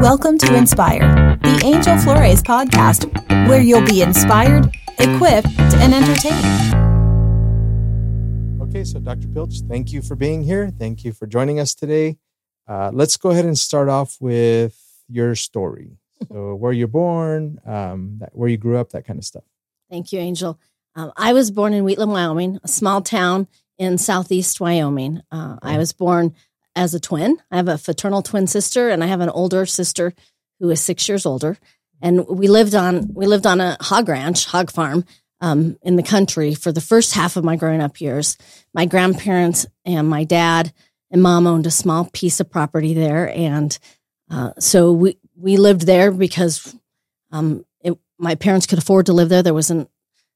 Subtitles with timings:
[0.00, 3.08] Welcome to Inspire, the Angel Flores podcast,
[3.48, 4.66] where you'll be inspired,
[5.00, 6.72] equipped, and entertained.
[8.62, 9.26] Okay, so Dr.
[9.26, 10.70] Pilch, thank you for being here.
[10.70, 12.16] Thank you for joining us today.
[12.68, 15.98] Uh, let's go ahead and start off with your story.
[16.28, 19.42] So, where you're born, um, that, where you grew up, that kind of stuff.
[19.90, 20.60] Thank you, Angel.
[20.94, 23.48] Um, I was born in Wheatland, Wyoming, a small town
[23.78, 25.22] in southeast Wyoming.
[25.32, 26.36] Uh, I was born
[26.74, 27.38] as a twin.
[27.50, 30.14] I have a fraternal twin sister, and I have an older sister
[30.60, 31.58] who is six years older.
[32.00, 35.04] And we lived on we lived on a hog ranch, hog farm,
[35.40, 38.38] um, in the country for the first half of my growing up years.
[38.72, 40.72] My grandparents and my dad
[41.10, 43.76] and mom owned a small piece of property there, and
[44.30, 46.74] uh, so we we lived there because
[47.32, 49.42] um, it, my parents could afford to live there.
[49.42, 49.88] There was a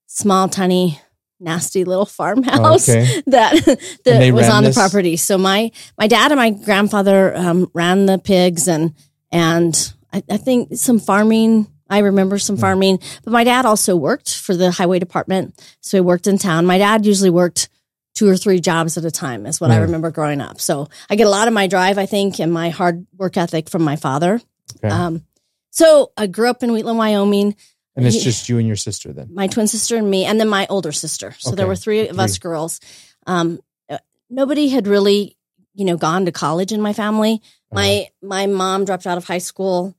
[0.07, 1.01] small, tiny
[1.41, 3.23] nasty little farmhouse Okay.
[3.27, 3.53] that
[4.05, 4.75] that was on this?
[4.75, 5.17] the property.
[5.17, 8.95] So my my dad and my grandfather um, ran the pigs and
[9.31, 11.67] and I, I think some farming.
[11.89, 12.41] I remember Hmm.
[12.41, 15.55] some farming, but my dad also worked for the highway department.
[15.83, 16.67] So he worked in town.
[16.67, 17.69] My dad usually worked
[18.17, 19.83] two or three jobs at a time, is what I Hmm.
[19.83, 20.61] remember growing up.
[20.61, 23.69] So I get a lot of my drive, I think, and my hard work ethic
[23.69, 24.41] from my father.
[24.83, 24.89] Okay.
[24.93, 25.25] Um,
[25.71, 27.55] so I grew up in Wheatland, Wyoming
[27.97, 29.29] and it's just you and your sister then.
[29.33, 31.35] my twin sister and me, and then my older sister.
[31.39, 32.81] So there were three of us girls.
[33.27, 33.99] Um, uh,
[34.31, 35.37] nobody had really,
[35.75, 37.41] you know, gone to college in my family.
[37.43, 37.75] Uh-huh.
[37.81, 39.95] My my mom dropped out of high school.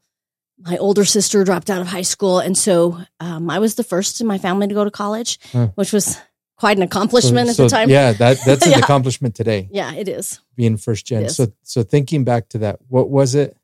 [0.60, 4.22] My older sister dropped out of high school, and so um, I was the first
[4.22, 5.68] in my family to go to college, Huh.
[5.76, 6.18] which was
[6.56, 7.90] quite an accomplishment So- at so, the time.
[7.90, 8.80] Yeah, that that's an Yeah.
[8.80, 10.40] accomplishment today, yeah, it is.
[10.56, 11.30] being first gen.
[11.30, 13.56] So so thinking back to that, what was it?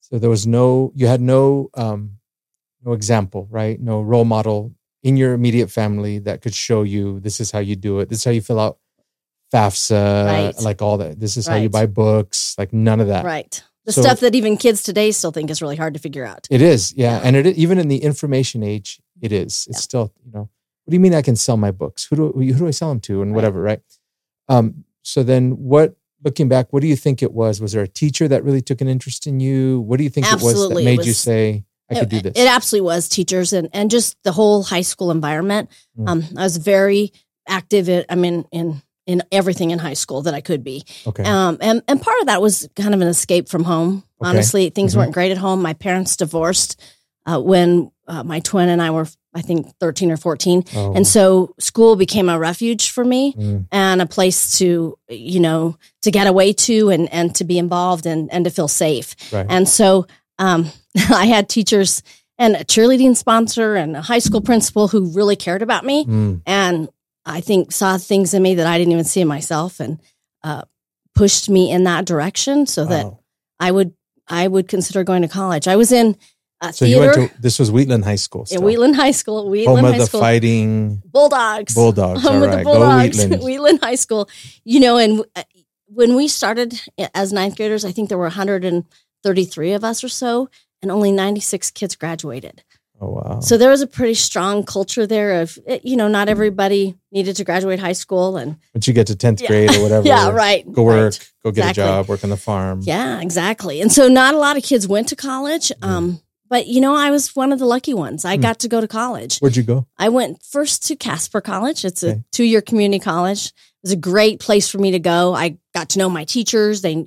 [0.00, 2.17] So there was no you had no um
[2.88, 3.80] no example, right?
[3.80, 4.72] No role model
[5.02, 8.08] in your immediate family that could show you this is how you do it.
[8.08, 8.78] This is how you fill out
[9.52, 10.60] FAFSA, Right.
[10.62, 11.18] like all that.
[11.20, 13.24] This is how you buy books, like none of that.
[13.24, 13.62] Right.
[13.86, 16.46] The So- stuff that even kids today still think is really hard to figure out.
[16.50, 17.16] It is, yeah.
[17.18, 17.20] Yeah.
[17.24, 19.66] And it even in the information age, it is.
[19.70, 19.88] It's Yeah.
[19.88, 20.40] still, you know,
[20.84, 22.06] what do you mean I can sell my books?
[22.10, 23.36] Who do who do I sell them to and Right.
[23.36, 23.80] whatever, right?
[24.48, 27.60] Um, so then what looking back, what do you think it was?
[27.60, 29.80] Was there a teacher that really took an interest in you?
[29.80, 32.16] What do you think it was that Absolutely, it made you say, I could do
[32.18, 32.32] it, this?
[32.36, 35.70] It absolutely was teachers and, and just the whole high school environment.
[35.98, 36.08] Mm.
[36.08, 37.12] Um, I was very
[37.46, 37.88] active.
[37.88, 40.84] In, I mean, in in everything in high school that I could be.
[41.06, 41.22] okay.
[41.24, 44.02] Um, and and part of that was kind of an escape from home.
[44.20, 44.28] Okay.
[44.30, 44.98] Honestly, things Mhm.
[44.98, 45.62] weren't great at home.
[45.62, 46.78] My parents divorced
[47.24, 51.06] uh, when uh, my twin and I were, I think, thirteen or fourteen, Oh, and
[51.06, 56.10] so school became a refuge for me mm, and a place to you know to
[56.10, 59.14] get away to and and to be involved and and to feel safe.
[59.32, 59.46] right.
[59.48, 60.06] And so
[60.38, 60.70] um,
[61.10, 62.02] I had teachers
[62.38, 66.42] and a cheerleading sponsor and a high school principal who really cared about me Mm,
[66.46, 66.88] and
[67.26, 70.00] I think saw things in me that I didn't even see in myself and
[70.42, 70.62] uh,
[71.14, 73.18] pushed me in that direction so that wow.
[73.60, 73.92] I would
[74.28, 75.68] I would consider going to college.
[75.68, 76.16] I was in
[76.60, 78.42] uh, So you went to this was Wheatland High School.
[78.42, 78.62] in Still.
[78.62, 79.50] Wheatland High School.
[79.50, 80.20] Wheatland Home of High the School.
[80.20, 81.74] fighting Bulldogs.
[81.74, 82.22] Bulldogs.
[82.22, 82.64] Home All of the right.
[82.64, 83.18] Go Bulldogs.
[83.18, 83.42] Wheatland.
[83.44, 84.28] Wheatland High School.
[84.64, 85.42] You know, and uh,
[85.86, 86.80] when we started
[87.14, 88.30] as ninth graders, I think there were
[89.28, 90.48] 133 of us or so,
[90.82, 92.62] and only 96 kids graduated.
[93.00, 93.40] Oh wow.
[93.40, 97.36] So there was a pretty strong culture there of, eh, you know, not everybody needed
[97.36, 98.36] to graduate high school.
[98.36, 99.48] And Once you get to tenth Yeah.
[99.48, 100.70] grade or whatever, yeah, right.
[100.72, 101.32] Go work, right.
[101.44, 101.82] go get Exactly.
[101.84, 102.80] a job, work on the farm.
[102.82, 103.80] Yeah, exactly.
[103.80, 105.70] And so not a lot of kids went to college.
[105.80, 105.86] Mm.
[105.88, 106.20] Um,
[106.50, 108.24] but, you know, I was one of the lucky ones.
[108.24, 108.42] I Hmm.
[108.42, 109.38] got to go to college.
[109.38, 109.86] Where'd you go?
[109.98, 111.84] I went first to Casper College.
[111.84, 112.22] It's a Okay.
[112.32, 113.46] two year community college.
[113.48, 113.52] It
[113.84, 115.34] was a great place for me to go.
[115.34, 116.80] I got to know my teachers.
[116.80, 117.06] They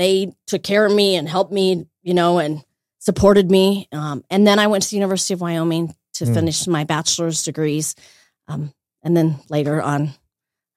[0.00, 2.64] they took care of me and helped me, you know, and
[2.98, 3.86] supported me.
[3.92, 6.34] Um, and then I went to the University of Wyoming to Hmm.
[6.34, 7.94] finish my bachelor's degrees.
[8.48, 8.72] Um,
[9.02, 10.10] and then later on,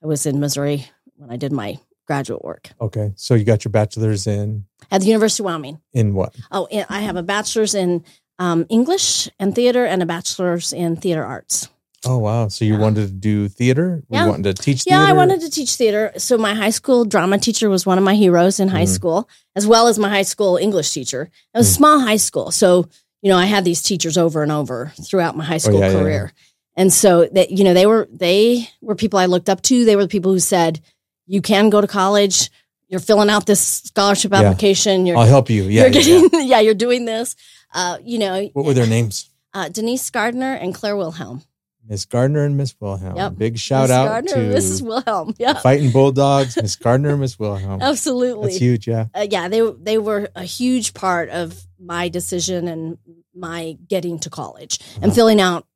[0.03, 0.85] I was in Missouri
[1.16, 3.13] when I did my graduate work Okay.
[3.16, 5.79] So you got your bachelor's in at the University of Wyoming.
[5.94, 6.35] in what?
[6.51, 8.03] Oh, I have a bachelor's in
[8.40, 11.69] um, English and theater and a bachelor's in theater arts.
[12.06, 12.47] Oh wow!
[12.50, 12.80] So you Yeah.
[12.80, 14.03] wanted to do theater?
[14.09, 14.24] Yeah.
[14.25, 15.02] You wanted to teach Theater?
[15.03, 15.09] Yeah.
[15.09, 16.12] I wanted to teach theater.
[16.18, 18.90] So my high school drama teacher was one of my heroes in high Mhm.
[18.96, 21.29] school, as well as my high school English teacher.
[21.53, 21.76] It was a Mm.
[21.78, 22.88] small high school, so
[23.22, 25.94] you know I had these teachers over and over throughout my high school Oh, yeah,
[25.94, 26.34] career,
[26.76, 29.85] and so that you know they were they were people I looked up to.
[29.85, 30.82] They were the people who said
[31.26, 32.49] you can go to college.
[32.90, 35.06] You're filling out this scholarship application.
[35.06, 35.64] You're I'll help you.
[35.64, 35.84] Yeah.
[35.84, 36.59] you're getting yeah.
[36.59, 37.35] you're doing this.
[37.73, 39.29] Uh, you know, What were their names?
[39.53, 41.41] uh, Denise Gardner and Claire Wilhelm.
[41.88, 43.16] Miss Gardner and Miss Wilhelm.
[43.18, 43.38] Yep.
[43.38, 44.82] Big shout Miss out Gardner to and Mrs.
[44.82, 45.35] Wilhelm.
[45.40, 47.82] Yeah, Fighting Bulldogs, Miss Gardner and Miss Wilhelm.
[47.84, 48.47] absolutely.
[48.47, 48.88] That's huge.
[48.88, 49.08] Yeah.
[49.14, 52.97] uh, yeah, they they were a huge part of my decision and
[53.35, 55.14] my getting to college and Uh-huh.
[55.14, 55.68] filling out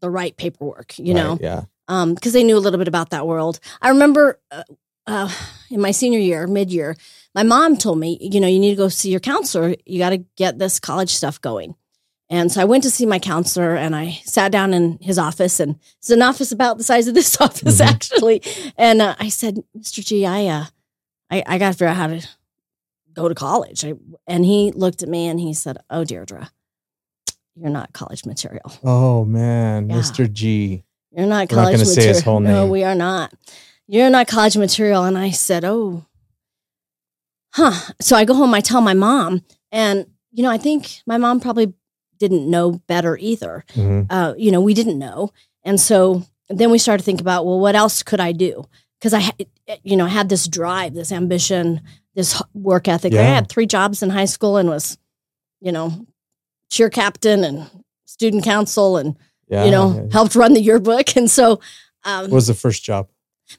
[0.00, 0.98] the right paperwork.
[0.98, 1.62] You know, yeah.
[1.88, 3.60] um, because they knew a little bit about that world.
[3.80, 4.62] I remember uh,
[5.06, 5.30] uh,
[5.70, 6.96] in my senior year, mid year,
[7.34, 9.74] my mom told me, you know, you need to go see your counselor.
[9.84, 11.74] You got to get this college stuff going.
[12.32, 15.60] And so I went to see my counselor and I sat down in his office
[15.60, 17.86] and it's an office about the size of this office Mhm.
[17.86, 18.42] actually.
[18.78, 20.02] And uh, I said, Mr.
[20.04, 20.64] G, I, uh,
[21.30, 22.26] I, I got to figure out how to
[23.12, 23.84] go to college.
[23.84, 23.92] I,
[24.26, 26.50] and he looked at me and he said, Oh, Deirdre,
[27.54, 28.72] you're not college material.
[28.82, 29.96] Oh man, Yeah.
[29.96, 30.32] Mr.
[30.32, 30.84] G.
[31.14, 32.14] You're not We're not college say material.
[32.14, 32.52] his whole name.
[32.52, 33.34] No, we are not.
[33.86, 35.04] You're not college material.
[35.04, 36.06] And I said, Oh,
[37.54, 37.92] huh.
[38.00, 41.38] So I go home, I tell my mom, and, you know, I think my mom
[41.40, 41.74] probably
[42.22, 43.64] didn't know better either.
[43.74, 44.06] Mhm.
[44.08, 45.30] Uh, you know, we didn't know.
[45.64, 48.64] And so then we started to think about, well, what else could I do?
[48.98, 49.46] Because I, had,
[49.82, 51.80] you know, had this drive, this ambition,
[52.14, 53.12] this work ethic.
[53.14, 54.96] I had three jobs in high school and was,
[55.60, 56.06] you know,
[56.70, 57.68] cheer captain and
[58.06, 59.16] student council and
[59.48, 59.64] Yeah.
[59.64, 60.12] you know, yeah.
[60.12, 61.06] helped run the yearbook.
[61.16, 61.60] And so
[62.04, 63.08] um, What was the first job?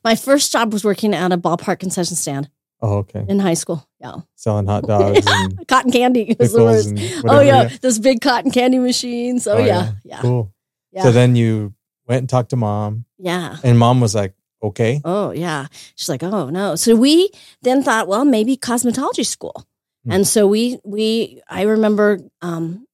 [0.03, 2.49] my first job was working at a ballpark concession stand
[2.83, 3.25] Oh, okay.
[3.27, 3.87] in high school.
[3.99, 4.17] Yeah.
[4.35, 7.23] Selling hot dogs and Cotton candy was the worst.
[7.25, 7.69] Oh, yeah.
[7.81, 9.47] Those big cotton candy machines.
[9.47, 9.65] Oh, Oh, yeah.
[9.65, 9.91] yeah.
[10.03, 10.21] Yeah.
[10.21, 10.53] Cool.
[10.91, 11.03] Yeah.
[11.03, 11.73] So then you
[12.07, 13.55] went and talked to mom, yeah.
[13.63, 15.67] and mom was like, "Okay." Oh, yeah.
[15.95, 16.75] She's like, oh, no.
[16.75, 17.29] So we
[17.61, 19.65] then thought, well, maybe cosmetology school.
[20.05, 20.11] Hmm.
[20.11, 22.85] And so we, we, I remember um,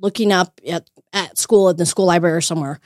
[0.00, 2.80] looking up at, at school, at the school library or somewhere,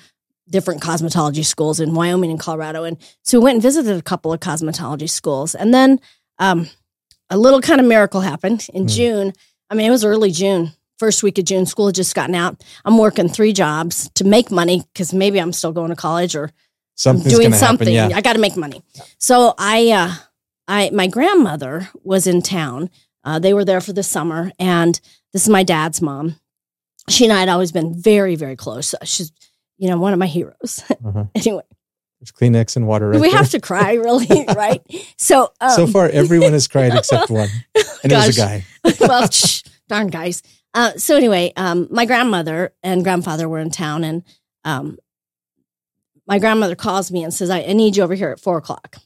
[0.51, 2.85] different cosmetology schools in Wyoming and Colorado.
[2.85, 5.55] And so we went and visited a couple of cosmetology schools.
[5.55, 5.99] And then
[6.43, 6.69] um,
[7.31, 8.89] a little kind of miracle happened in Hmm.
[8.89, 9.33] June.
[9.71, 11.65] I mean, it was early June, first week of June.
[11.67, 12.63] School had just gotten out.
[12.85, 16.51] I'm working three jobs to make money because maybe I'm still going to college or
[16.95, 17.95] Something's I'm doing gonna happen, something.
[17.95, 18.11] Yeah.
[18.15, 18.83] I got to make money.
[19.19, 20.13] So I, uh,
[20.69, 22.91] I, my grandmother was in town.
[23.25, 25.01] Uh, they were there for the summer, and
[25.33, 26.37] this is my dad's mom.
[27.09, 28.95] She and I had always been very, very close.
[29.05, 29.33] She's,
[29.79, 30.83] you know, one of my heroes.
[31.05, 31.25] Uh-huh.
[31.35, 31.63] anyway,
[32.23, 33.09] There's Kleenex and water.
[33.09, 33.37] Right we there.
[33.37, 34.81] have to cry, really, right?
[35.19, 38.65] So, um, so far, everyone has cried except one, and it was a guy.
[39.01, 40.41] well, shh, darn guys.
[40.73, 44.23] Uh, so anyway, um, my grandmother and grandfather were in town, and
[44.65, 44.99] um,
[46.29, 48.99] my grandmother calls me and says, "I, I need you over here at four o'clock."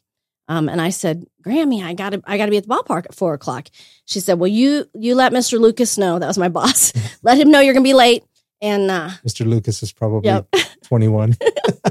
[0.49, 3.07] Um, and I said, "Grammy, I got to, I got to be at the ballpark
[3.07, 3.69] at four o'clock."
[4.05, 6.19] She said, "Well, you, you let Mister Lucas know.
[6.19, 6.93] That was my boss.
[7.23, 8.25] let him know you're going to be late."
[8.61, 9.47] And uh, Mr.
[9.47, 10.49] Lucas is probably Yep.
[10.85, 11.37] 21.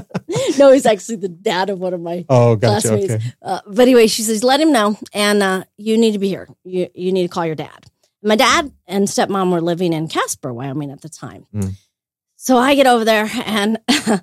[0.58, 2.88] no, he's actually the dad of one of my Oh, gotcha.
[2.88, 3.12] Classmates.
[3.12, 3.24] Okay.
[3.42, 4.98] Uh, but anyway, she says, let him know.
[5.12, 6.48] And uh, you need to be here.
[6.64, 7.86] You, you need to call your dad.
[8.22, 11.46] My dad and stepmom were living in Casper, Wyoming at the time.
[11.54, 11.74] Mm.
[12.36, 13.78] So I get over there and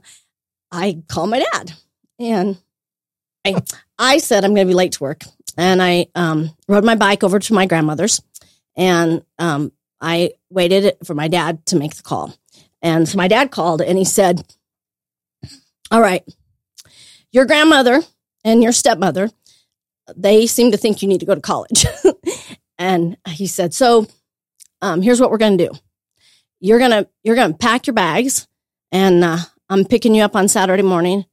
[0.71, 1.73] I call my dad.
[2.19, 2.57] And
[3.45, 3.61] I,
[3.97, 5.23] I said, I'm going to be late to work.
[5.57, 8.21] And I um, rode my bike over to my grandmother's.
[8.75, 9.71] And um,
[10.03, 12.35] I waited for my dad to make the call.
[12.81, 14.43] And so my dad called and he said,
[15.89, 16.23] All right,
[17.31, 18.01] your grandmother
[18.43, 19.31] and your stepmother,
[20.15, 21.85] they seem to think you need to go to college.
[22.77, 24.05] and he said, So
[24.81, 25.73] um, here's what we're going to do.
[26.59, 28.47] You're going to you're going to pack your bags
[28.91, 29.37] and uh,
[29.69, 31.25] I'm picking you up on Saturday morning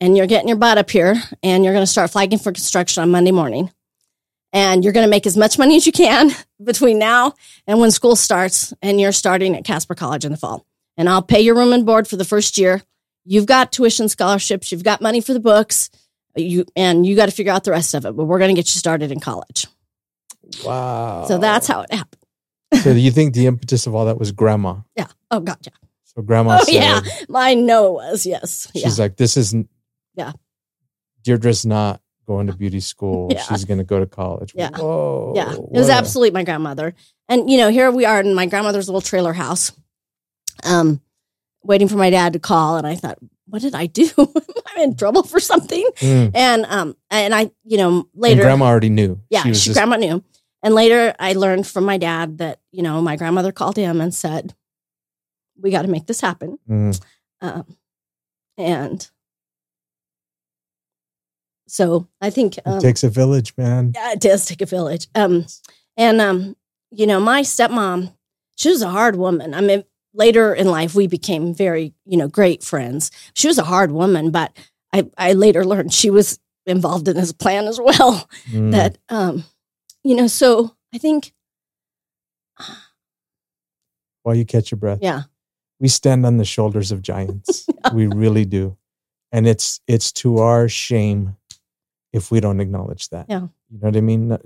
[0.00, 3.02] and you're getting your butt up here and you're going to start flagging for construction
[3.02, 3.70] on Monday morning.
[4.56, 6.30] And you're going to make as much money as you can
[6.64, 7.34] between now
[7.66, 10.64] and when school starts and you're starting at Casper College in the fall.
[10.96, 12.82] And I'll pay your room and board for the first year.
[13.26, 15.90] You've got tuition scholarships, you've got money for the books,
[16.36, 18.58] you and you got to figure out the rest of it, but we're going to
[18.58, 19.66] get you started in college.
[20.64, 21.26] Wow.
[21.28, 22.22] So that's how it happened.
[22.82, 24.76] So do you think the impetus of all that was grandma?
[24.96, 25.08] Yeah.
[25.30, 25.72] Oh god, yeah.
[26.04, 27.00] So grandma Oh said, yeah.
[27.34, 28.26] I know it was.
[28.26, 28.70] Yes.
[28.74, 28.84] Yeah.
[28.84, 29.68] she's like, this isn't.
[30.14, 30.32] Yeah.
[31.22, 33.28] Deirdre's not going to beauty school.
[33.36, 33.42] Yeah.
[33.42, 34.52] She's going to go to college.
[34.54, 34.70] Yeah.
[34.76, 35.32] Whoa.
[35.36, 36.94] Yeah, it was absolutely my grandmother.
[37.28, 39.72] And you know, here we are in my grandmother's little trailer house,
[40.64, 41.00] um,
[41.62, 42.76] waiting for my dad to call.
[42.76, 44.08] And I thought, what did I do?
[44.18, 45.84] I'm in trouble for something.
[46.00, 46.30] Mm.
[46.34, 49.20] And um, and I, you know, And later, grandma already knew.
[49.30, 50.22] yeah, she, was just- grandma knew.
[50.62, 54.12] And later, I learned from my dad that you know my grandmother called him and
[54.14, 54.54] said,
[55.60, 57.00] "We got to make this happen." Mm.
[57.40, 57.76] Um,
[58.58, 59.08] and
[61.66, 63.92] so I think um, it takes a village, man.
[63.94, 65.08] yeah, it does take a village.
[65.14, 65.46] Um,
[65.96, 66.56] and um,
[66.90, 68.14] you know, my stepmom,
[68.56, 69.54] she was a hard woman.
[69.54, 73.10] I mean, later in life, we became very, you know, great friends.
[73.34, 74.56] She was a hard woman, but
[74.92, 78.28] I, I later learned she was involved in this plan as well.
[78.50, 78.72] Mm.
[78.72, 79.44] That, um,
[80.02, 81.32] you know, so I think,
[84.22, 84.98] While you catch your breath.
[85.02, 85.22] yeah,
[85.78, 87.66] we stand on the shoulders of giants.
[87.92, 88.76] we really do.
[89.32, 91.36] And it's it's to our shame
[92.16, 93.26] if we don't acknowledge that.
[93.28, 93.42] Yeah.
[93.70, 94.36] You know what I mean?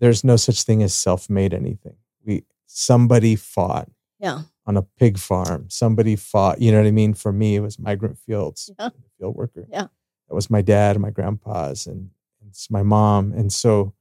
[0.00, 1.96] There's no such thing as self-made anything.
[2.24, 5.66] We somebody fought yeah, on a pig farm.
[5.68, 7.14] Somebody fought, you know what I mean?
[7.14, 8.90] For me, it was migrant fields, Yeah.
[9.18, 9.66] field worker.
[9.70, 9.88] Yeah.
[10.28, 12.10] That was my dad and my grandpa's and
[12.48, 13.32] it's my mom.
[13.32, 13.92] And so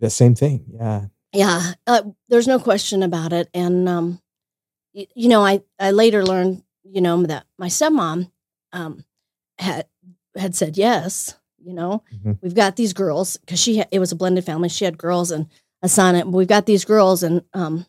[0.00, 0.64] The same thing.
[0.74, 1.06] Yeah.
[1.32, 3.48] Yeah, uh, there's no question about it.
[3.52, 4.20] And um,
[4.92, 8.30] you know, I I later learned, you know, that my stepmom
[8.72, 9.04] um,
[9.58, 9.86] had
[10.36, 11.37] had said yes.
[11.62, 12.38] You know, Mhm.
[12.40, 14.68] we've got these girls because she it was a blended family.
[14.68, 15.46] She had girls and
[15.82, 17.84] a son, and we've got these girls and um,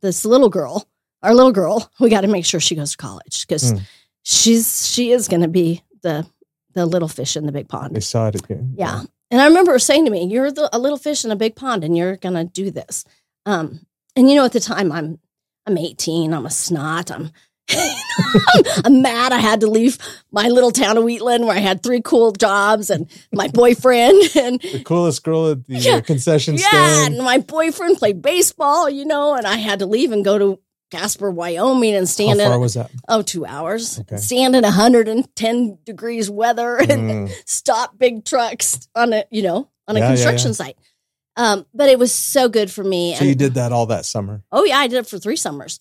[0.00, 0.86] this little girl,
[1.22, 1.90] our little girl.
[2.00, 3.80] We got to make sure she goes to college because Mm.
[4.22, 6.26] she's she is going to be the
[6.74, 8.02] the little fish in the big pond.
[8.04, 8.40] Saw it.
[8.76, 9.02] Yeah.
[9.30, 11.54] And I remember her saying to me, You're the, a little fish in a big
[11.56, 13.04] pond and you're going to do this.
[13.46, 13.80] Um,
[14.16, 15.18] and you know, at the time, I'm
[15.66, 17.30] I'm 18, I'm a snot, I'm,
[18.84, 19.32] I'm mad.
[19.32, 19.98] I had to leave
[20.32, 24.22] my little town of Wheatland where I had three cool jobs and my boyfriend.
[24.36, 26.00] And The coolest girl at the uh, Yeah.
[26.00, 27.14] concession yeah, stand.
[27.16, 30.58] and my boyfriend played baseball, you know, and I had to leave and go to
[30.90, 32.90] Casper, Wyoming and stand How far in, was that?
[33.08, 34.16] oh, two hours, Okay.
[34.16, 37.32] stand in 110 degrees weather and Mm.
[37.46, 40.54] stop big trucks on a you know on a Yeah, yeah, construction yeah.
[40.54, 40.76] site.
[41.36, 43.14] Um, but it was so good for me.
[43.14, 44.42] So you did that all that summer.
[44.50, 45.78] Oh yeah, I did it for three summers.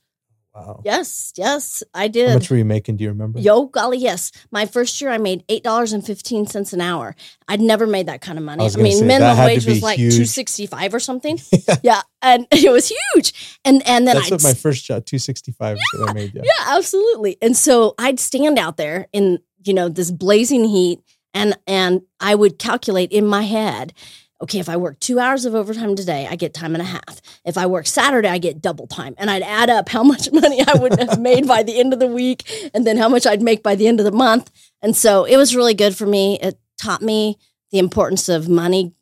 [0.58, 0.82] Wow.
[0.84, 2.30] Yes, yes, I did.
[2.30, 2.98] How much were you making?
[2.98, 3.40] Do you remember?
[3.40, 4.32] Yo, golly, yes.
[4.50, 7.16] My first year, I made eight dollars and fifteen cents an hour.
[7.48, 8.64] I'd never made that kind of money.
[8.64, 11.40] I I, mean, say, minimum wage was like two sixty five or something.
[11.84, 13.60] yeah, and it was huge.
[13.64, 16.34] And and then That's I'd what my first job, two sixty five, I made.
[16.34, 16.42] Yeah.
[16.44, 17.38] yeah, absolutely.
[17.42, 21.02] And so I'd stand out there in, you know, this blazing heat
[21.34, 23.94] and and I would calculate in my head,
[24.42, 27.22] okay, if I work 2 hours of overtime today, I get time and a half.
[27.46, 29.16] If I work Saturday, I get double time.
[29.18, 32.00] And I'd add up how much money I would have made by the end of
[32.00, 34.52] the week and then how much I'd make by the end of the month.
[34.82, 36.38] And so it was really good for me.
[36.40, 37.38] It taught me
[37.72, 38.94] the importance of money,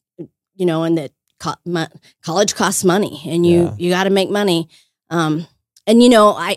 [0.55, 1.87] you know, and that co-
[2.23, 3.75] college costs money and you Yeah.
[3.77, 4.69] you got to make money.
[5.09, 5.47] Um
[5.85, 6.55] and you know, I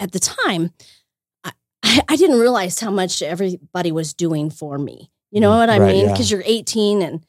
[0.00, 0.72] at the time,
[1.44, 1.52] I,
[2.08, 5.10] I didn't realize how much everybody was doing for me.
[5.30, 6.06] You know Mm, what I right, mean?
[6.06, 6.12] yeah.
[6.12, 7.24] Because you're 18 and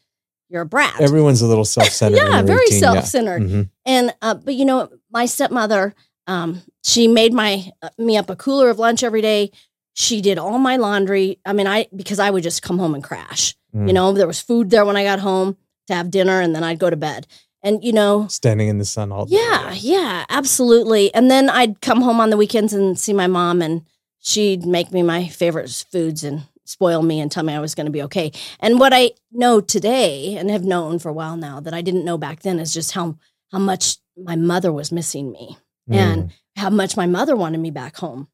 [0.49, 0.99] you're a brat.
[0.99, 2.17] Everyone's a little self centered.
[2.17, 3.41] yeah, very self-centered.
[3.43, 5.93] hmm And uh, but you know, my stepmother,
[6.27, 9.51] um, she made my uh, me up a cooler of lunch every day.
[9.93, 11.39] She did all my laundry.
[11.45, 13.55] I mean, I because I would just come home and crash.
[13.75, 13.87] Mm.
[13.87, 16.63] You know, there was food there when I got home to have dinner, and then
[16.63, 17.27] I'd go to bed.
[17.61, 19.35] And you know, Standing in the sun all day.
[19.35, 21.13] yeah, yeah, absolutely.
[21.13, 23.81] And then I'd come home on the weekends and see my mom, and
[24.19, 27.85] she'd make me my favorite foods and spoil me and tell me I was going
[27.87, 28.31] to be okay.
[28.59, 32.05] And what I know today and have known for a while now that I didn't
[32.05, 33.17] know back then is just how
[33.51, 35.57] how much my mother was missing me
[35.89, 35.95] Mm.
[35.95, 38.27] and how much my mother wanted me back home.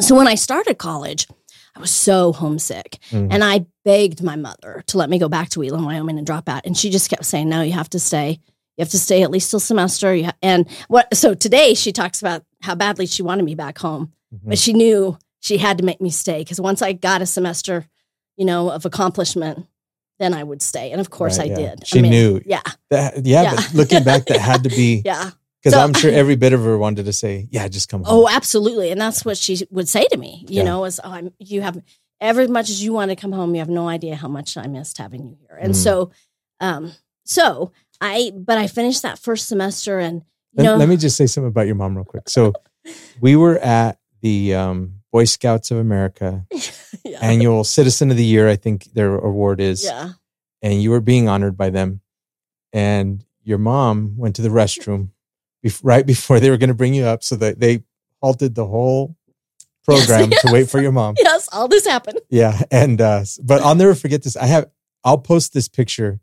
[0.00, 1.26] So when I started college,
[1.74, 2.98] I was so homesick.
[3.10, 3.28] Mm.
[3.32, 6.48] And I begged my mother to let me go back to Wheatland, Wyoming and drop
[6.48, 6.64] out.
[6.64, 8.38] And she just kept saying, no, you have to stay.
[8.76, 10.14] You have to stay at least till semester.
[10.22, 10.32] Ha-.
[10.42, 14.38] And what, so today she talks about how badly she wanted me back home, Mhm.
[14.50, 17.86] but she knew she had to make me stay because once I got a semester,
[18.36, 19.66] you know, of accomplishment,
[20.18, 20.92] then I would stay.
[20.92, 21.68] And of course Right, I yeah.
[21.70, 21.80] did.
[21.82, 22.40] I She mean, knew.
[22.46, 22.60] Yeah.
[22.90, 23.54] That, yeah, Yeah.
[23.56, 25.30] but looking back, that had to be Yeah.
[25.62, 28.14] because So- I'm sure every bit of her wanted to say, "Yeah, just come home."
[28.24, 28.90] Oh, absolutely.
[28.90, 30.64] And that's what she would say to me, you Yeah.
[30.64, 31.82] know, is oh, I'm, you have
[32.20, 34.66] every much as you want to come home, you have no idea how much I
[34.66, 35.56] missed having you here.
[35.58, 35.76] And Mm.
[35.76, 36.10] so,
[36.60, 36.92] um,
[37.24, 40.16] so I, but I finished that first semester and,
[40.52, 42.28] you let, know, let me just say something about your mom real quick.
[42.28, 42.52] So,
[43.22, 46.46] we were at the um, Boy Scouts of America
[47.04, 50.10] yeah, annual Citizen of the Year, I think their award is, yeah,
[50.62, 52.00] and you were being honored by them.
[52.72, 55.08] And your mom went to the restroom
[55.66, 57.82] bef- right before they were going to bring you up, so that they
[58.22, 59.16] halted the whole
[59.84, 61.14] program Yes, to wait for your mom.
[61.18, 62.20] yes, all this happened.
[62.28, 64.36] Yeah, and uh, but I'll never forget this.
[64.36, 64.70] I have
[65.02, 66.20] I'll post this picture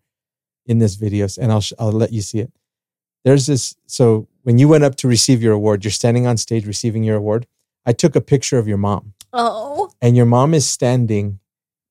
[0.66, 2.52] in this video, and I'll sh- I'll let you see it.
[3.26, 3.76] There's this.
[3.88, 7.18] So when you went up to receive your award, you're standing on stage receiving your
[7.18, 7.48] award.
[7.88, 11.40] I took a picture of your mom, Oh, and your mom is standing.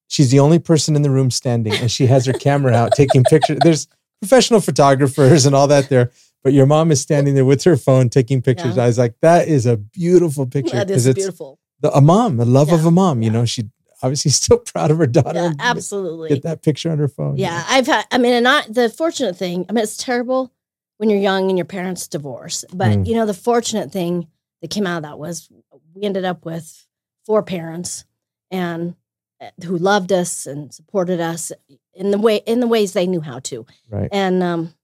[0.08, 3.24] She's the only person in the room standing, and she has her camera out taking
[3.24, 3.58] pictures.
[3.62, 3.88] There's
[4.20, 6.10] professional photographers and all that there,
[6.44, 8.76] but your mom is standing there with her phone taking pictures.
[8.76, 8.84] Yeah.
[8.84, 11.58] I was like, that is a beautiful picture that is it's beautiful.
[11.80, 13.22] the, a mom, the love of a mom.
[13.22, 13.64] You know, she
[14.02, 15.38] obviously still proud of her daughter.
[15.40, 16.28] Yeah, absolutely.
[16.28, 17.36] Get that picture on her phone.
[17.36, 18.04] Yeah, I've had.
[18.12, 19.64] I mean, and not the fortunate thing.
[19.68, 20.52] I mean, it's terrible
[20.98, 22.64] when you're young and your parents divorce.
[22.72, 23.06] But Mm.
[23.08, 24.28] you know, the fortunate thing
[24.62, 25.48] that came out of that was
[25.94, 26.86] we ended up with
[27.24, 28.04] four parents
[28.50, 28.94] and
[29.40, 31.52] uh, who loved us and supported us
[31.92, 33.66] in the way in the ways they knew how to.
[33.90, 34.08] Right.
[34.12, 34.74] And um,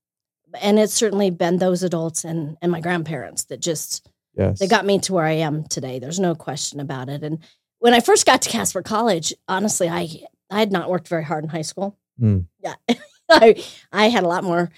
[0.61, 4.59] and it's certainly been those adults and and my grandparents that just Yes.
[4.59, 5.99] they got me to where I am today.
[5.99, 7.23] There's no question about it.
[7.23, 7.41] And
[7.81, 10.09] when I first got to Casper College, honestly, I
[10.51, 11.99] I had not worked very hard in high school.
[12.19, 12.47] Mm.
[12.63, 12.75] Yeah,
[13.31, 13.63] I
[13.93, 14.71] I had a lot more,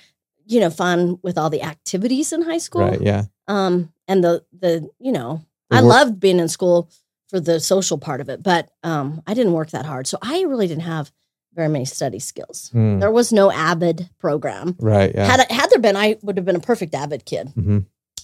[0.45, 2.83] you know, fun with all the activities in high school.
[2.83, 3.01] Right.
[3.01, 3.25] Yeah.
[3.47, 6.91] Um, and the the you know, I work- loved being in school
[7.29, 10.43] for the social part of it, but um, I didn't work that hard, so I
[10.43, 11.11] really didn't have
[11.55, 12.71] very many study skills.
[12.73, 12.99] Hmm.
[12.99, 14.77] There was no Avid program.
[14.81, 15.15] Right.
[15.15, 15.27] Yeah.
[15.27, 17.49] Had had there been, I would have been a perfect Avid kid.
[17.55, 17.79] hmm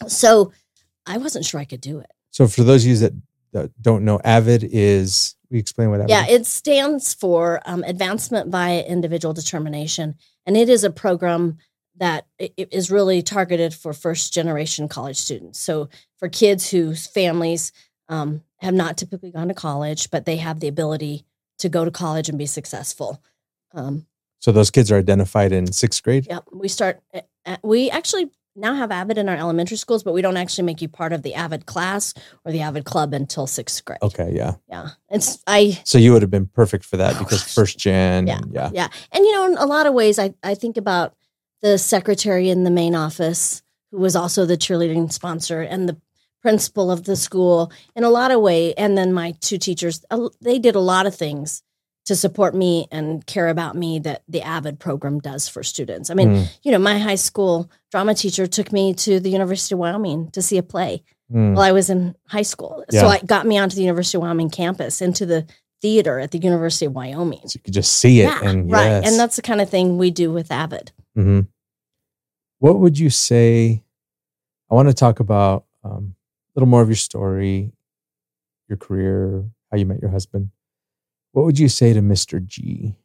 [0.08, 0.52] So
[1.06, 2.10] I wasn't sure I could do it.
[2.30, 3.12] So for those of you that,
[3.52, 8.50] that don't know, AVID is we explain what AVID Yeah, it stands for um, Advancement
[8.50, 10.14] by Individual Determination,
[10.46, 11.58] and it is a program
[12.00, 15.60] that i- i- really targeted for first generation college students.
[15.60, 15.88] So
[16.18, 17.70] for kids whose families
[18.08, 21.24] um, have not typically gone to college, but they have the ability
[21.58, 23.22] to go to college and be successful.
[23.72, 24.06] Um,
[24.40, 26.26] So those kids are identified in sixth grade.
[26.28, 26.44] Yep.
[26.52, 30.36] We start, at- we actually now have Avid in our elementary schools, but we don't
[30.36, 32.12] actually make you part of the Avid class
[32.44, 34.00] or the Avid club until sixth grade.
[34.02, 34.32] Okay.
[34.34, 34.54] Yeah.
[34.68, 34.88] Yeah.
[35.10, 38.26] It's, I, So you would have been perfect for that Oh, because first gen.
[38.26, 38.40] Yeah.
[38.50, 38.70] yeah.
[38.72, 38.88] yeah.
[39.12, 41.14] And, you know, in a lot of ways, I, I think about
[41.62, 46.00] the secretary in the main office who was also the cheerleading sponsor and the
[46.42, 48.72] principal of the school in a lot of way.
[48.74, 50.04] And then my two teachers,
[50.40, 51.62] they did a lot of things
[52.06, 56.10] to support me and care about me that the Avid program does for students.
[56.10, 59.74] I mean, Mm, you know, my high school drama teacher took me to the University
[59.74, 61.54] of Wyoming to see a play mm.
[61.54, 62.84] while I was in high school.
[62.90, 63.02] Yeah.
[63.02, 65.46] So it got me onto the University of Wyoming campus, into the
[65.82, 67.40] theater at the University of Wyoming.
[67.46, 68.24] So you could just see it.
[68.24, 68.84] Yeah, and right.
[68.86, 69.08] yes.
[69.10, 70.92] And that's the kind of thing we do with Avid.
[71.14, 71.40] hmm
[72.58, 73.82] What would you say?
[74.70, 76.14] I want to talk about um,
[76.54, 77.72] a little more of your story,
[78.68, 80.50] your career, how you met your husband.
[81.32, 82.44] What would you say to Mr.
[82.44, 82.96] G?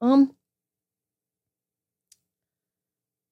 [0.00, 0.34] Um,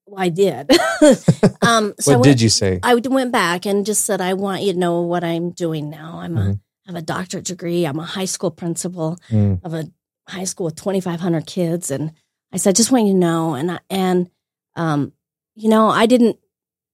[0.06, 0.70] well, I did.
[1.62, 2.80] um, so I what went- did you say?
[2.82, 6.18] I went back and just said, I want you to know what I'm doing now.
[6.20, 6.60] I'm a, Mhm.
[6.86, 7.86] I have a doctorate degree.
[7.86, 9.18] I'm a high school principal.
[9.30, 9.84] Mm, of a
[10.28, 11.90] high school with 2,500 kids.
[11.90, 12.12] And
[12.52, 13.54] I said, just want you to know.
[13.54, 14.30] And, I, and,
[14.76, 15.12] um,
[15.54, 16.38] you know, I didn't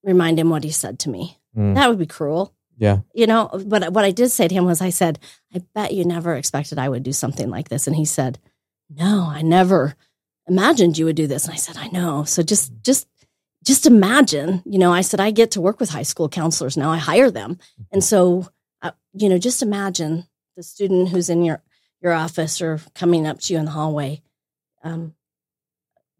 [0.03, 1.37] remind him what he said to me.
[1.55, 1.75] mm.
[1.75, 2.99] That would be cruel, yeah.
[3.13, 3.49] you know.
[3.65, 5.19] But what I did say to him was, I said,
[5.53, 7.87] I bet you never expected I would do something like this.
[7.87, 8.39] And he said,
[8.89, 9.95] no, I never
[10.47, 11.45] imagined you would do this.
[11.45, 12.23] And I said, I know.
[12.23, 13.07] So just, just,
[13.63, 16.89] just imagine, you know, I said, I get to work with high school counselors now.
[16.91, 17.59] I hire them.
[17.91, 18.49] And so,
[18.81, 21.61] uh, you know, just imagine the student who's in your,
[22.01, 24.21] your office or coming up to you in the hallway,
[24.83, 25.13] um,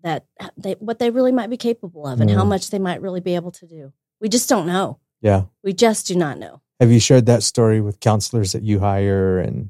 [0.04, 0.26] that
[0.58, 2.50] they, what they really might be capable of and how Mm.
[2.50, 3.94] much they might really be able to do.
[4.20, 5.00] We just don't know.
[5.22, 5.44] Yeah.
[5.64, 6.62] We just do not know.
[6.80, 9.38] Have you shared that story with counselors that you hire?
[9.40, 9.70] And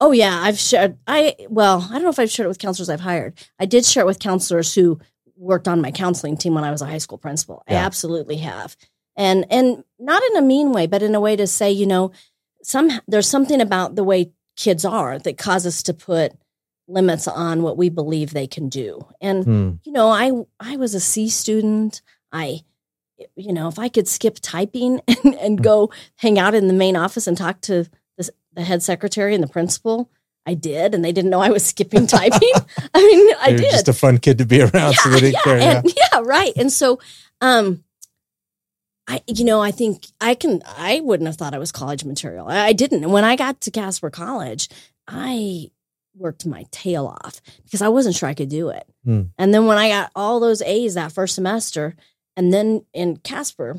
[0.00, 0.96] Oh yeah, I've shared.
[1.06, 3.34] I well, I don't know if I've shared it with counselors I've hired.
[3.58, 4.98] I did share it with counselors who
[5.36, 7.62] worked on my counseling team when I was a high school principal.
[7.68, 8.74] I absolutely have,
[9.16, 12.12] and and not in a mean way, but in a way to say, you know,
[12.62, 16.32] some there's something about the way kids are that causes us to put
[16.88, 19.06] limits on what we believe they can do.
[19.20, 22.02] And hmm, you know, I I was a C student.
[22.32, 22.60] I
[23.34, 26.96] you know, if I could skip typing and, and go hang out in the main
[26.96, 30.10] office and talk to the, the head secretary and the principal,
[30.46, 32.52] I did, and they didn't know I was skipping typing.
[32.94, 33.70] I mean, I did.
[33.70, 35.58] just a fun kid to be around, so they didn't care.
[35.58, 35.82] Yeah.
[35.84, 36.52] yeah, right.
[36.56, 37.00] And so,
[37.40, 37.82] um,
[39.08, 40.62] I, you know, I think I can.
[40.66, 42.48] I wouldn't have thought I was college material.
[42.48, 43.04] I, I didn't.
[43.04, 44.68] And when I got to Casper College,
[45.06, 45.70] I
[46.16, 48.86] worked my tail off because I wasn't sure I could do it.
[49.04, 49.22] Hmm.
[49.38, 51.94] And then when I got all those A's that first semester,
[52.36, 53.76] and then in Casper,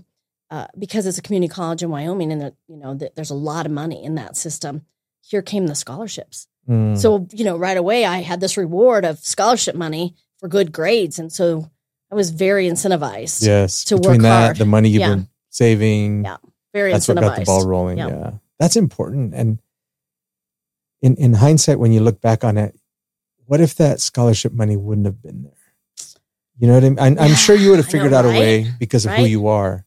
[0.49, 3.35] uh, because it's a community college in Wyoming, and the, you know, th- there's a
[3.35, 4.83] lot of money in that system.
[5.21, 6.47] Here came the scholarships.
[6.65, 6.95] Hmm.
[6.95, 11.19] So, you know, right away I had this reward of scholarship money for good grades.
[11.19, 11.69] And so
[12.11, 13.45] I was very incentivized.
[13.45, 14.57] yes, to between work that, hard.
[14.57, 15.15] the money you've Yeah.
[15.15, 16.37] been saving, Yeah,
[16.73, 17.15] Very that's incentivized.
[17.15, 17.97] what got the ball rolling.
[17.97, 18.07] Yeah.
[18.07, 18.31] Yeah.
[18.59, 19.33] That's important.
[19.33, 19.59] And
[21.01, 22.75] in in hindsight, when you look back on it,
[23.45, 25.53] what if that scholarship money wouldn't have been there?
[26.59, 26.99] You know what I mean?
[26.99, 29.47] I'm, I'm sure you would have figured know, out a way because of who you
[29.47, 29.85] are.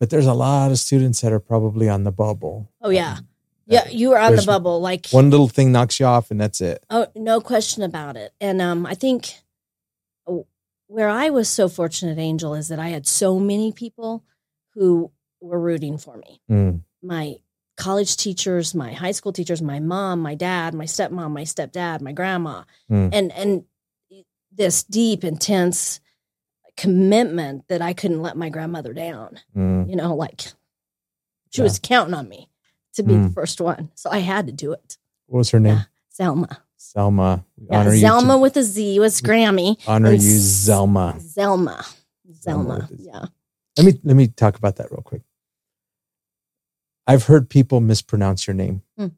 [0.00, 2.68] But there's a lot of students that are probably on the bubble.
[2.82, 3.12] Oh, yeah.
[3.18, 3.28] Um,
[3.66, 4.80] Yeah, you were on the bubble.
[4.80, 6.84] Like, One little thing knocks you off, and that's it.
[6.90, 8.32] oh, no question about it.
[8.40, 9.34] And um, I think
[10.88, 14.24] where I was so fortunate, Angel, is that I had so many people
[14.74, 16.40] who were rooting for me.
[16.50, 17.36] Mm, My
[17.76, 22.12] college teachers, my high school teachers, my mom, my dad, my stepmom, my stepdad, my
[22.12, 23.08] grandma, Hmm.
[23.12, 23.64] and and
[24.50, 26.00] this deep, intense
[26.76, 29.40] commitment that I couldn't let my grandmother down.
[29.54, 29.88] mm.
[29.88, 30.40] You know, like
[31.50, 31.64] she Yeah.
[31.64, 32.48] was counting on me
[32.94, 33.34] to be the Mm.
[33.34, 34.98] first one, so I had to do it.
[35.26, 35.76] What was her name?
[35.76, 35.84] Yeah.
[36.26, 36.58] Zelma.
[36.94, 38.06] We yeah, honor you.
[38.06, 39.76] Zelma to- with a Z was Grammy.
[39.86, 41.16] honor you, Zelma.
[41.20, 41.94] Zelma,
[42.30, 43.08] Zelma Zelma, with a Z.
[43.08, 43.24] yeah.
[43.76, 45.22] Let me let me talk about that real quick.
[47.06, 48.82] I've heard people mispronounce your name.
[48.98, 49.08] Hmm.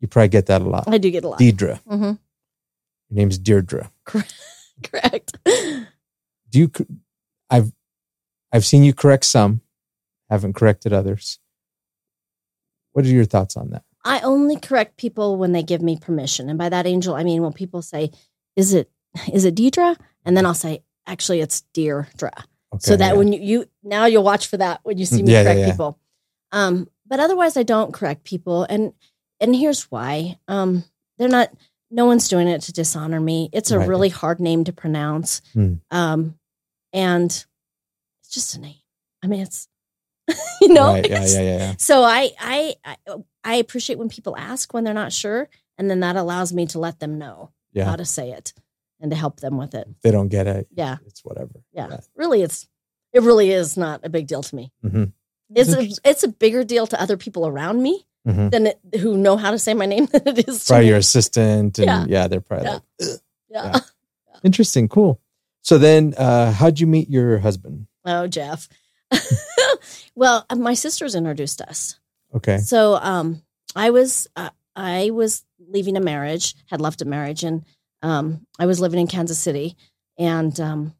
[0.00, 0.84] You probably get that a lot.
[0.86, 1.38] I do get a lot.
[1.40, 1.78] Deidre.
[1.80, 2.16] hmm Your
[3.10, 3.90] name's Deirdre.
[4.84, 5.38] Correct.
[5.44, 6.70] Do you?
[7.50, 7.72] I've
[8.52, 9.60] I've seen you correct some,
[10.30, 11.38] haven't corrected others.
[12.92, 13.82] What are your thoughts on that?
[14.04, 16.48] I only correct people when they give me permission.
[16.50, 18.10] And by that angel, I mean when people say,
[18.56, 18.90] Is it
[19.32, 19.96] is it Deidre?
[20.24, 22.32] And then I'll say, actually it's Deirdre.
[22.74, 23.12] Okay, so that yeah.
[23.14, 25.70] when you, you now you'll watch for that when you see me Yeah, correct yeah.
[25.70, 25.98] people.
[26.52, 28.64] Um, but otherwise I don't correct people.
[28.64, 28.92] And
[29.40, 30.38] and here's why.
[30.48, 30.84] Um,
[31.18, 31.50] they're not
[31.90, 33.48] no one's doing it to dishonor me.
[33.52, 33.88] It's a Right.
[33.88, 35.40] really hard name to pronounce.
[35.52, 35.74] Hmm.
[35.90, 36.38] Um,
[36.92, 38.76] and it's just a name.
[39.22, 39.68] I mean it's
[40.60, 41.74] you know right, yeah, yeah, yeah, yeah.
[41.78, 42.96] so I, I I
[43.44, 46.78] I appreciate when people ask when they're not sure, and then that allows me to
[46.78, 47.84] let them know Yeah.
[47.84, 48.52] how to say it
[49.00, 49.86] and to help them with it.
[49.90, 51.62] If they don't get it, Yeah, it's whatever.
[51.72, 51.88] yeah.
[51.90, 52.00] Yeah.
[52.16, 52.68] Really, it's
[53.12, 54.72] it really is not a big deal to me.
[54.84, 55.12] Mhm.
[55.54, 58.50] It's a, it's a bigger deal to other people around me Mhm.
[58.50, 60.88] than it, who know how to say my name than it is to Probably me.
[60.88, 62.28] your assistant, and yeah, Yeah.
[62.28, 62.72] they're probably Yeah.
[62.72, 63.08] like, "Ugh."
[63.50, 63.72] yeah.
[63.74, 63.80] yeah.
[64.42, 65.20] interesting, cool.
[65.62, 67.86] So then, uh, how'd you meet your husband?
[68.04, 68.68] Oh, Jeff.
[70.14, 71.98] well, uh, my sisters introduced us.
[72.34, 73.42] Okay, So um,
[73.76, 77.64] I was uh, I was leaving a marriage, had left a marriage, and
[78.02, 79.76] um, I was living in Kansas City,
[80.18, 80.94] and um,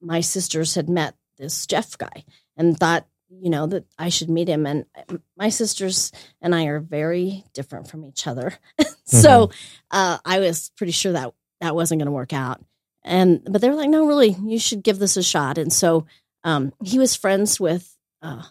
[0.00, 2.24] my sisters had met this Jeff guy
[2.56, 4.66] and thought you know that I should meet him.
[4.66, 8.54] And uh, my sisters and I are very different from each other,
[9.04, 9.50] so
[9.90, 12.62] uh, I was pretty sure that that wasn't going to work out.
[13.04, 15.58] And but they were like, no, really, you should give this a shot.
[15.58, 16.06] And so
[16.44, 18.42] um, he was friends with uh,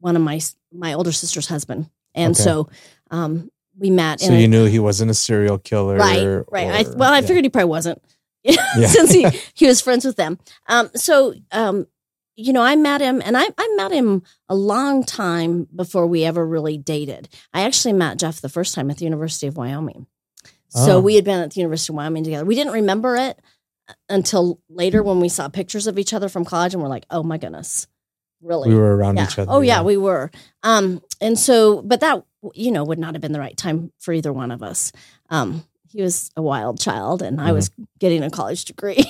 [0.00, 0.40] one of my
[0.72, 2.42] my older sister's husband, and Okay.
[2.42, 2.68] so
[3.10, 4.20] um, we met.
[4.20, 6.86] so in a- you knew he wasn't a serial killer, right, right.
[6.86, 7.26] I, well, I yeah.
[7.26, 8.02] figured he probably wasn't,
[8.46, 10.38] since he he was friends with them.
[10.68, 11.86] Um, so um,
[12.36, 16.24] you know, I met him, and I I met him a long time before we
[16.24, 17.28] ever really dated.
[17.52, 20.06] I actually met Jeff the first time at the University of Wyoming.
[20.68, 21.00] So Oh.
[21.00, 22.44] we had been at the University of Wyoming together.
[22.44, 23.40] We didn't remember it
[24.08, 27.22] until later when we saw pictures of each other from college, and we're like, "Oh
[27.22, 27.86] my goodness,
[28.40, 29.24] really?" we were around yeah.
[29.24, 29.50] each other.
[29.50, 30.30] Oh yeah, we were.
[30.62, 34.12] Um, and so, but that you know would not have been the right time for
[34.12, 34.92] either one of us.
[35.30, 39.04] Um, he was a wild child, and I was getting a college degree.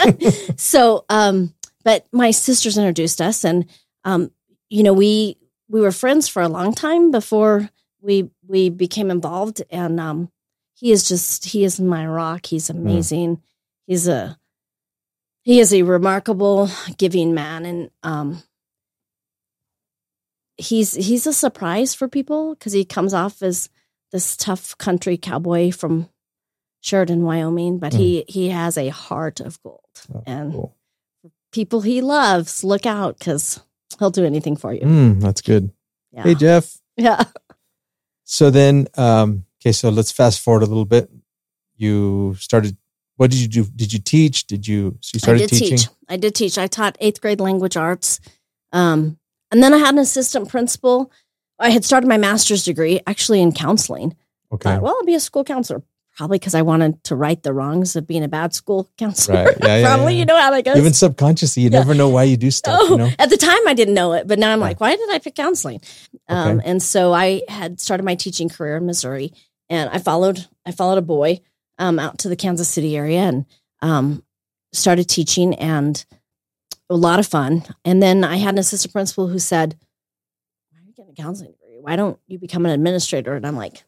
[0.56, 3.66] so, um, but my sisters introduced us, and
[4.04, 4.30] um,
[4.68, 9.62] you know we we were friends for a long time before we we became involved,
[9.70, 10.30] and um,
[10.74, 12.46] he is just he is my rock.
[12.46, 13.42] He's amazing.
[13.86, 14.38] He's a
[15.42, 18.42] he is a remarkable giving man, and um,
[20.58, 23.68] he's he's a surprise for people because he comes off as
[24.12, 26.08] this tough country cowboy from
[26.80, 29.80] Sheridan, Wyoming, but he he has a heart of gold,
[30.14, 30.76] Oh, and cool.
[31.52, 33.60] people he loves look out because
[33.98, 34.82] he'll do anything for you.
[34.82, 35.72] Mm, that's good.
[36.12, 36.78] Yeah, Hey, Jeff.
[36.96, 37.24] yeah.
[38.24, 41.10] So then, um, okay, so let's fast forward a little bit.
[41.76, 42.76] You started.
[43.16, 43.64] What did you do?
[43.64, 44.46] Did you teach?
[44.46, 44.96] Did you?
[45.00, 45.78] So you started I did teaching.
[45.78, 45.88] teach.
[46.08, 46.58] I did teach.
[46.58, 48.20] I taught eighth grade language arts,
[48.72, 49.18] um,
[49.50, 51.10] and then I had an assistant principal.
[51.58, 54.14] I had started my master's degree actually in counseling.
[54.52, 54.70] Okay.
[54.70, 55.82] Thought, well, I'll be a school counselor.
[56.16, 59.44] Probably because I wanted to right the wrongs of being a bad school counselor.
[59.44, 59.56] Right.
[59.60, 60.20] Yeah, yeah, Probably, yeah.
[60.20, 60.76] you know how that goes.
[60.78, 62.78] Even subconsciously, you never know why you do stuff.
[62.80, 63.10] Oh, You know.
[63.18, 65.34] at the time I didn't know it, but now I'm like, why did I pick
[65.34, 65.80] counseling?
[66.28, 69.32] Um, and so I had started my teaching career in Missouri,
[69.68, 71.40] and I followed I followed a boy
[71.78, 73.44] um, out to the Kansas City area and
[73.82, 74.22] um,
[74.72, 76.02] started teaching, and
[76.90, 77.64] a lot of fun.
[77.84, 79.76] And then I had an assistant principal who said,
[80.70, 81.78] "Why are you getting a counseling degree?
[81.80, 83.84] Why don't you become an administrator?" And I'm like,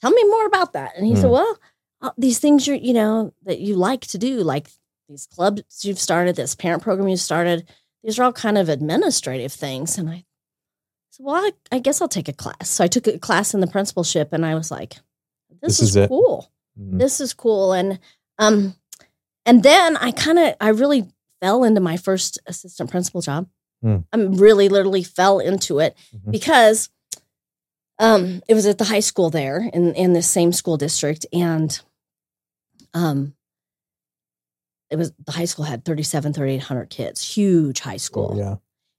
[0.00, 1.32] "Tell me more about that." And he said, Hmm.
[1.32, 1.58] "Well,
[2.00, 4.68] uh, these things you're you know that you like to do, like
[5.08, 7.68] these clubs you've started, this parent program you've started."
[8.04, 9.98] these are all kind of administrative things.
[9.98, 10.24] And I
[11.10, 12.70] said, well, I, I guess I'll take a class.
[12.70, 14.94] So I took a class in the principalship and I was like,
[15.60, 16.48] this, This is, is cool.
[16.80, 17.00] Mhm.
[17.00, 17.72] This is cool.
[17.72, 17.98] And,
[18.38, 18.76] um,
[19.44, 21.08] and then I kind of, I really
[21.40, 23.48] fell into my first assistant principal job.
[23.82, 23.98] Hmm.
[24.12, 26.32] I really literally fell into it Mhm.
[26.32, 26.88] because,
[28.00, 31.26] um, it was at the high school there in, in the same school district.
[31.32, 31.78] And,
[32.94, 33.34] um,
[34.90, 38.56] it was the high school had 37 3800 kids huge high school Oh, yeah.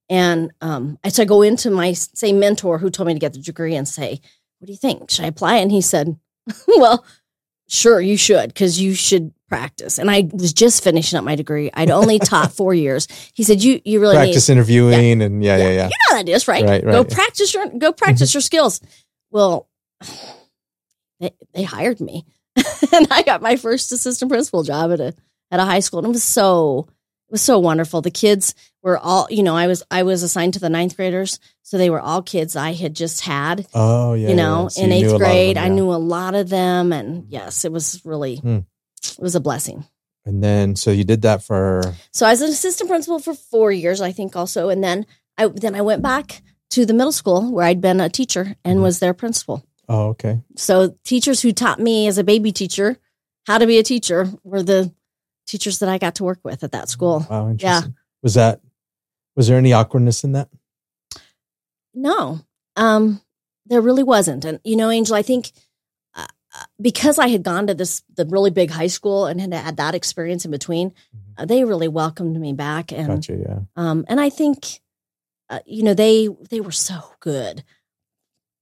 [0.08, 3.34] and um, I so I go into my same mentor who told me to get
[3.34, 4.22] the degree and say,
[4.60, 5.10] "What do you think?
[5.10, 6.16] Should I apply?" And he said,
[6.68, 7.04] "Well,
[7.68, 11.70] sure, you should because you should practice." And I was just finishing up my degree.
[11.74, 13.08] I'd only taught four years.
[13.34, 15.70] He said, "You you really Practice interviewing and yeah, yeah, yeah.
[15.70, 16.64] need you know how that is, right?
[16.64, 17.10] Right, Go right.
[17.12, 18.80] practice your go practice your skills."
[19.32, 19.68] Well,
[21.20, 22.26] they they hired me,
[22.94, 25.14] and I got my first assistant principal job at a
[25.52, 26.88] at a high school, and it was so
[27.28, 28.02] it was so wonderful.
[28.02, 31.40] The kids were all, you know, I was I was assigned to the ninth graders,
[31.64, 34.30] so they were all kids I had just had, Oh, yeah.
[34.30, 34.68] you know, yeah.
[34.70, 35.58] So in you eighth grade.
[35.58, 38.60] them, I knew a lot of them, and yes, it was really Hmm.
[39.04, 39.86] It was a blessing.
[40.26, 41.82] And then, so you did that for
[42.12, 45.06] So I was an assistant principal for four years, I think, also, and then
[45.38, 48.80] I then I went back to the middle school where I'd been a teacher and
[48.80, 48.84] Mhm.
[48.84, 49.64] was their principal.
[49.88, 50.42] Oh, okay.
[50.56, 52.98] So teachers who taught me as a baby teacher
[53.48, 54.94] how to be a teacher were the
[55.48, 57.26] teachers that I got to work with at that school.
[57.28, 57.96] Wow, interesting.
[58.22, 58.62] Was that
[59.36, 60.50] was there any awkwardness in that?
[61.94, 62.42] No,
[62.76, 63.22] um,
[63.66, 64.46] there really wasn't.
[64.46, 65.52] And you know, Angel, I think
[66.82, 69.96] because I had gone to this the really big high school and had had that
[69.96, 70.94] experience in between, Mhm.
[71.38, 72.92] uh, they really welcomed me back.
[72.92, 73.36] And Gotcha.
[73.38, 73.60] Yeah.
[73.76, 74.82] um, and I think,
[75.50, 77.64] uh, you know, they they were so good.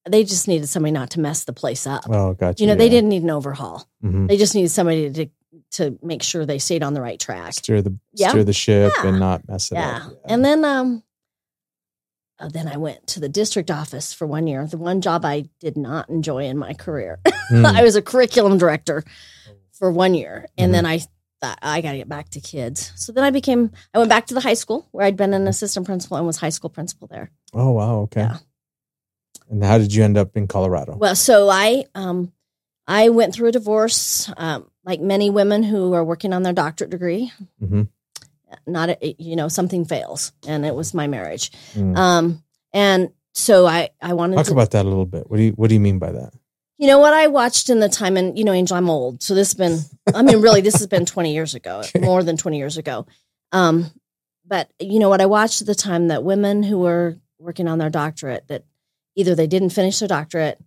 [0.10, 2.04] They just needed somebody not to mess the place up.
[2.10, 2.63] Oh, gotcha.
[2.63, 3.88] you know, they didn't need an overhaul.
[4.04, 4.28] Mhm.
[4.30, 5.28] They just needed somebody to
[5.71, 7.54] to make sure they stayed on the right track.
[7.54, 8.30] steer the Yeah.
[8.30, 9.10] steer the ship Yeah.
[9.10, 10.04] and not mess it up.
[10.04, 10.10] Yeah.
[10.34, 11.04] And then um
[12.39, 14.65] uh, then I went to the district office for one year.
[14.67, 17.19] The one job I did not enjoy in my career.
[17.50, 17.65] Hmm.
[17.65, 19.04] I was a curriculum director
[19.71, 20.73] for one year, and Mhm.
[20.73, 21.00] then I
[21.39, 22.91] thought I got to get back to kids.
[22.97, 23.71] So then I became.
[23.93, 26.36] I went back to the high school where I'd been an assistant principal and was
[26.36, 27.32] high school principal there.
[27.54, 28.00] Oh wow.
[28.02, 28.19] Okay.
[28.21, 28.38] Yeah.
[29.50, 30.97] And how did you end up in Colorado?
[30.97, 32.34] Well, so I um
[32.86, 36.89] I went through a divorce, um, like many women who are working on their doctorate
[36.91, 37.32] degree.
[37.60, 37.84] hmm
[38.66, 41.52] Not a, you know something fails, and it was my marriage.
[41.74, 41.98] Mm.
[41.98, 45.30] Um, and so I I wanted Talk to about that a little bit.
[45.30, 46.34] What do you What do you mean by that?
[46.78, 49.34] You know what I watched in the time, and you know, Angel, I'm old, so
[49.36, 49.80] this has been.
[50.16, 53.06] I mean, really, this has been 20 years ago, more than 20 years ago.
[53.52, 53.92] Um,
[54.46, 57.80] but you know what I watched at the time that women who were working on
[57.80, 58.64] their doctorate that
[59.16, 60.60] either they didn't finish their doctorate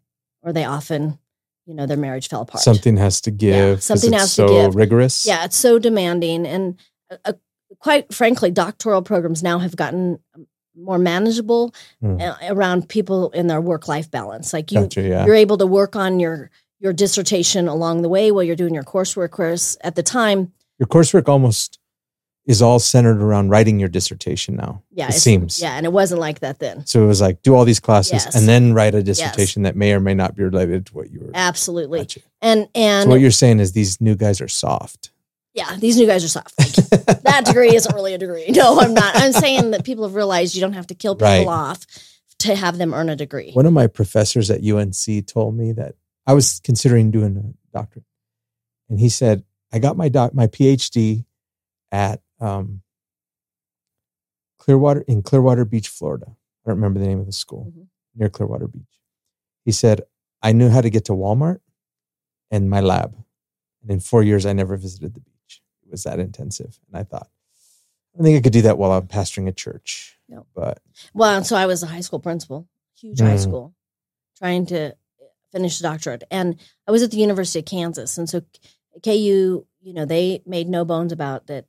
[0.42, 1.18] or they often,
[1.66, 2.62] you know, their marriage fell apart.
[2.62, 3.78] Something has to give.
[3.78, 4.74] 'cause something has to give.
[4.74, 5.24] rigorous.
[5.26, 6.76] Yeah, it's so demanding, and
[7.24, 7.32] uh,
[7.80, 10.18] quite frankly, doctoral programs now have gotten
[10.76, 12.36] more manageable Mm.
[12.50, 14.52] around people in their work life balance.
[14.52, 15.02] Like you, Gotcha.
[15.02, 15.26] Yeah.
[15.26, 16.50] you're able to work on your
[16.82, 19.30] your dissertation along the way while you're doing your coursework.
[19.36, 21.78] Whereas at the time, Your coursework almost
[22.46, 24.82] is all centered around writing your dissertation now.
[24.90, 25.60] yeah, It seems.
[25.60, 26.86] yeah, and it wasn't like that then.
[26.86, 28.34] So it was like do all these classes Yes.
[28.34, 31.20] and then write a dissertation that may or may not be related to what you
[31.20, 31.30] were.
[31.34, 32.20] Absolutely, Gotcha.
[32.40, 35.10] and So and what you're saying is these new guys are soft.
[35.60, 36.54] Yeah, these new guys are soft.
[36.58, 38.46] Like, that degree isn't really a degree.
[38.50, 39.14] No, I'm not.
[39.16, 41.46] I'm saying that people have realized you don't have to kill people Right.
[41.46, 41.86] off
[42.40, 43.52] to have them earn a degree.
[43.52, 45.94] One of my professors at UNC told me that
[46.26, 48.04] I was considering doing a doctorate,
[48.88, 51.24] and he said I got my doc my PhD
[51.92, 52.82] at um,
[54.58, 56.26] Clearwater in Clearwater Beach, Florida.
[56.28, 57.86] I don't remember the name of the school Mhm.
[58.14, 59.00] near Clearwater Beach.
[59.64, 60.02] He said
[60.42, 61.60] I knew how to get to Walmart
[62.50, 63.14] and my lab,
[63.82, 65.29] and in four years I never visited the beach.
[65.90, 67.28] Was that intensive, and I thought
[68.18, 70.18] I think I could do that while I'm pastoring a church.
[70.28, 70.46] No.
[70.54, 70.80] But
[71.14, 73.42] Well, so I was a high school principal, huge high Mm.
[73.42, 73.74] school,
[74.38, 74.96] trying to
[75.52, 76.24] finish the doctorate.
[76.30, 78.18] And I was at the University of Kansas.
[78.18, 78.42] And so
[79.02, 81.66] KU, you know, they made no bones about that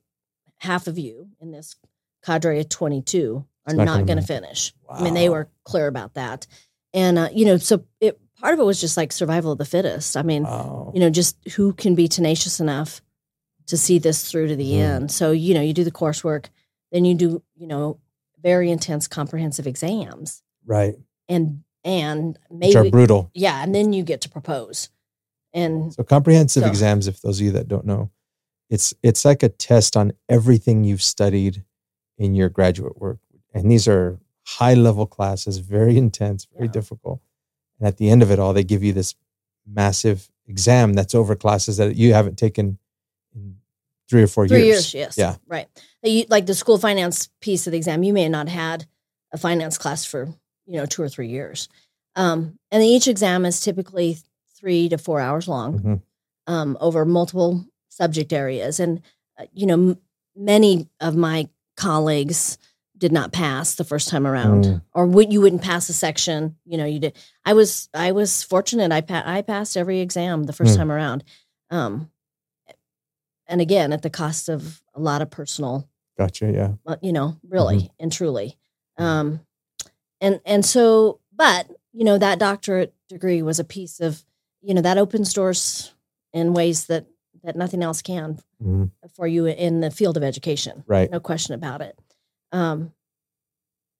[0.58, 1.76] half of you in this
[2.24, 4.72] cadre of 22 are It's not going to finish.
[4.88, 6.46] I mean, they were clear about that.
[6.92, 9.64] And, uh, you know, so it, part of it was just like survival of the
[9.64, 10.16] fittest.
[10.16, 10.90] I mean, wow.
[10.94, 13.00] you know, just who can be tenacious enough
[13.66, 14.78] to see this through to the Mhm.
[14.80, 15.10] end.
[15.10, 16.46] So, you know, you do the coursework,
[16.90, 17.98] then you do, you know,
[18.42, 20.96] very intense comprehensive exams right,
[21.28, 23.30] and and which are brutal.
[23.34, 24.88] yeah, and then you get to propose.
[25.52, 28.10] And So comprehensive So- exams, if those of you that don't know,
[28.70, 31.64] it's it's like a test on everything you've studied
[32.18, 33.18] in your graduate work.
[33.54, 36.72] And these are high level classes, very intense, very Yeah.
[36.72, 37.20] difficult.
[37.78, 39.14] And at the end of it all, they give you this
[39.66, 42.78] massive exam that's over classes that you haven't taken
[44.12, 44.92] three or four three years.
[44.94, 45.18] years, yes.
[45.18, 45.36] Yeah.
[45.48, 45.66] Right.
[46.02, 48.86] You, like the school finance piece of the exam, you may have not had
[49.32, 50.26] a finance class for,
[50.66, 51.68] you know, two or three years.
[52.14, 54.18] Um, and each exam is typically
[54.58, 55.78] three to four hours long.
[55.80, 56.02] Mhm.
[56.48, 58.80] um, over multiple subject areas.
[58.80, 59.00] And,
[59.38, 59.98] uh, you know, m-
[60.36, 62.58] many of my colleagues
[62.98, 64.82] did not pass the first time around Mm.
[64.94, 67.12] or would you wouldn't pass a section you know you did
[67.44, 70.76] i was i was fortunate i pa- i passed every exam the first Mm.
[70.76, 71.24] time around
[71.70, 72.10] um
[73.52, 75.88] and again at the cost of a lot of personal
[76.18, 76.50] Gotcha.
[76.52, 76.72] Yeah.
[76.86, 78.58] uh, you know, really and truly.
[78.98, 79.40] Um,
[80.20, 84.24] and and so, but you know, that doctorate degree was a piece of,
[84.62, 85.92] you know, that opens doors
[86.32, 87.06] in ways that
[87.44, 88.90] that nothing else can Mhm.
[89.14, 90.84] for you in the field of education.
[90.86, 91.10] Right.
[91.10, 91.98] No question about it.
[92.52, 92.92] Um,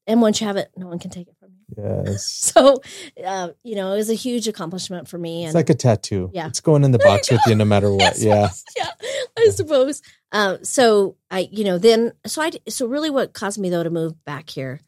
[0.07, 1.83] and once you have it, no one can take it from you.
[1.83, 2.25] Yes.
[2.53, 2.81] So,
[3.25, 5.45] uh, you know, it was a huge accomplishment for me.
[5.47, 6.31] It's like a tattoo.
[6.35, 6.47] Yeah.
[6.49, 8.19] It's going in the box with you no matter what.
[8.19, 8.51] Yeah.
[8.77, 8.91] yeah,
[9.39, 10.03] I suppose.
[10.33, 13.91] Um, so I, you know, then so I, so really, what caused me though to
[13.91, 14.81] move back here,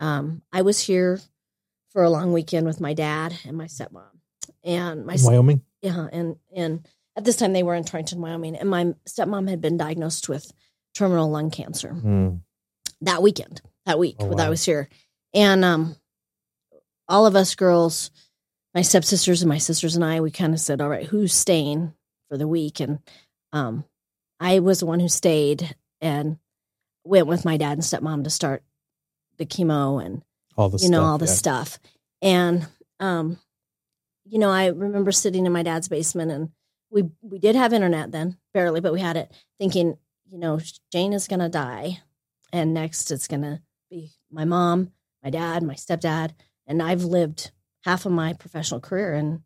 [0.00, 1.20] um, I was here
[1.92, 4.04] for a long weekend with my dad and my stepmom,
[4.64, 5.62] and my In Wyoming.
[5.82, 6.86] yeah, and and
[7.16, 10.50] at this time they were in Torrington, Wyoming, and my stepmom had been diagnosed with
[10.94, 12.40] terminal lung cancer Mm.
[13.02, 14.88] that weekend, that week Oh, that I was here,
[15.34, 15.96] and um,
[17.08, 18.10] all of us girls
[18.72, 21.92] my stepsisters and my sisters and I, we kind of said, all right, who's staying
[22.28, 22.78] for the week?
[22.78, 23.00] And
[23.52, 23.84] um,
[24.40, 26.38] I was the one who stayed and
[27.04, 28.64] went with my dad and stepmom to start
[29.36, 30.22] the chemo and
[30.56, 31.32] all the you know stuff, all the yeah.
[31.32, 31.78] stuff.
[32.22, 32.66] And
[32.98, 33.38] um,
[34.24, 36.50] you know, I remember sitting in my dad's basement and
[36.90, 39.30] we we did have internet then, barely, but we had it.
[39.58, 39.96] Thinking,
[40.30, 40.58] you know,
[40.90, 42.00] Jane is gonna die,
[42.52, 46.32] and next it's gonna be my mom, my dad, my stepdad,
[46.66, 47.50] and I've lived
[47.84, 49.42] half of my professional career in,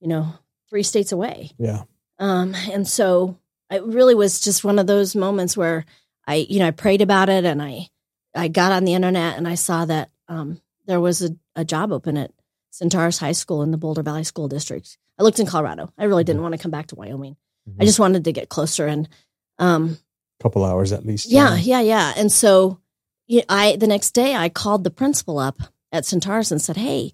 [0.00, 0.34] you know,
[0.70, 1.50] three states away.
[1.58, 1.82] Yeah.
[2.18, 3.38] Um, and so
[3.70, 5.84] it really was just one of those moments where
[6.26, 7.88] I, you know, I prayed about it and I,
[8.34, 11.92] I got on the internet and I saw that um, there was a, a job
[11.92, 12.32] open at
[12.70, 14.96] Centaurus High School in the Boulder Valley School District.
[15.18, 15.92] I looked in Colorado.
[15.98, 17.36] I really didn't want to come back to Wyoming.
[17.78, 17.86] I Mhm.
[17.86, 19.08] just wanted to get closer and,
[19.58, 19.98] um,
[20.40, 21.30] couple hours at least.
[21.30, 22.12] yeah, yeah, yeah.
[22.16, 22.78] And so
[23.26, 25.58] yeah, I the next day I called the principal up
[25.92, 27.12] at Centaurus and said, "Hey,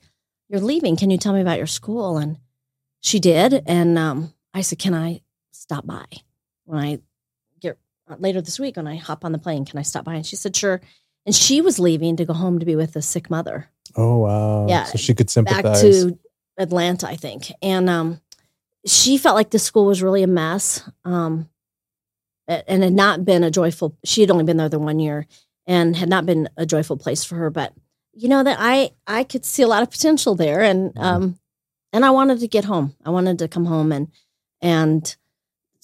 [0.49, 0.97] you're leaving.
[0.97, 2.37] Can you tell me about your school?" And
[3.01, 3.63] she did.
[3.67, 6.05] And um, I said, "Can I stop by
[6.65, 6.99] when I
[7.61, 9.65] get uh, later this week when I hop on the plane?
[9.65, 10.81] Can I stop by?" And she said, "Sure."
[11.27, 14.67] And she was leaving to go home to be with a sick mother Oh wow.
[14.69, 15.63] Yeah, So she could sympathize.
[15.63, 16.19] back to
[16.59, 17.51] Atlanta, I think.
[17.63, 18.21] And um,
[18.87, 21.49] she felt like the school was really a mess um,
[22.49, 23.97] and had not been a joyful.
[24.05, 25.27] She had only been there the one year
[25.67, 27.51] and had not been a joyful place for her.
[27.51, 27.73] But
[28.13, 31.03] you know that I I could see a lot of potential there, and Mhm.
[31.03, 31.39] um,
[31.93, 32.95] and I wanted to get home.
[33.05, 34.09] I wanted to come home, and
[34.61, 35.17] and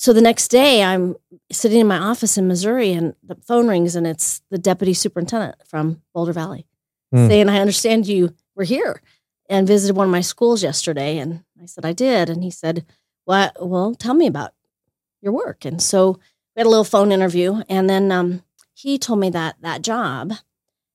[0.00, 1.14] so the next day I'm
[1.52, 5.56] sitting in my office in Missouri, and the phone rings, and it's the deputy superintendent
[5.66, 6.66] from Boulder Valley
[7.12, 7.26] Hmm.
[7.28, 9.02] saying, "I understand you were here."
[9.50, 11.18] and visited one of my schools yesterday.
[11.18, 12.30] And I said, I did.
[12.30, 12.86] And he said,
[13.26, 14.52] Well, well tell me about
[15.20, 15.64] your work.
[15.64, 16.20] And so
[16.54, 17.62] we had a little phone interview.
[17.68, 20.34] And then um, he told me that that job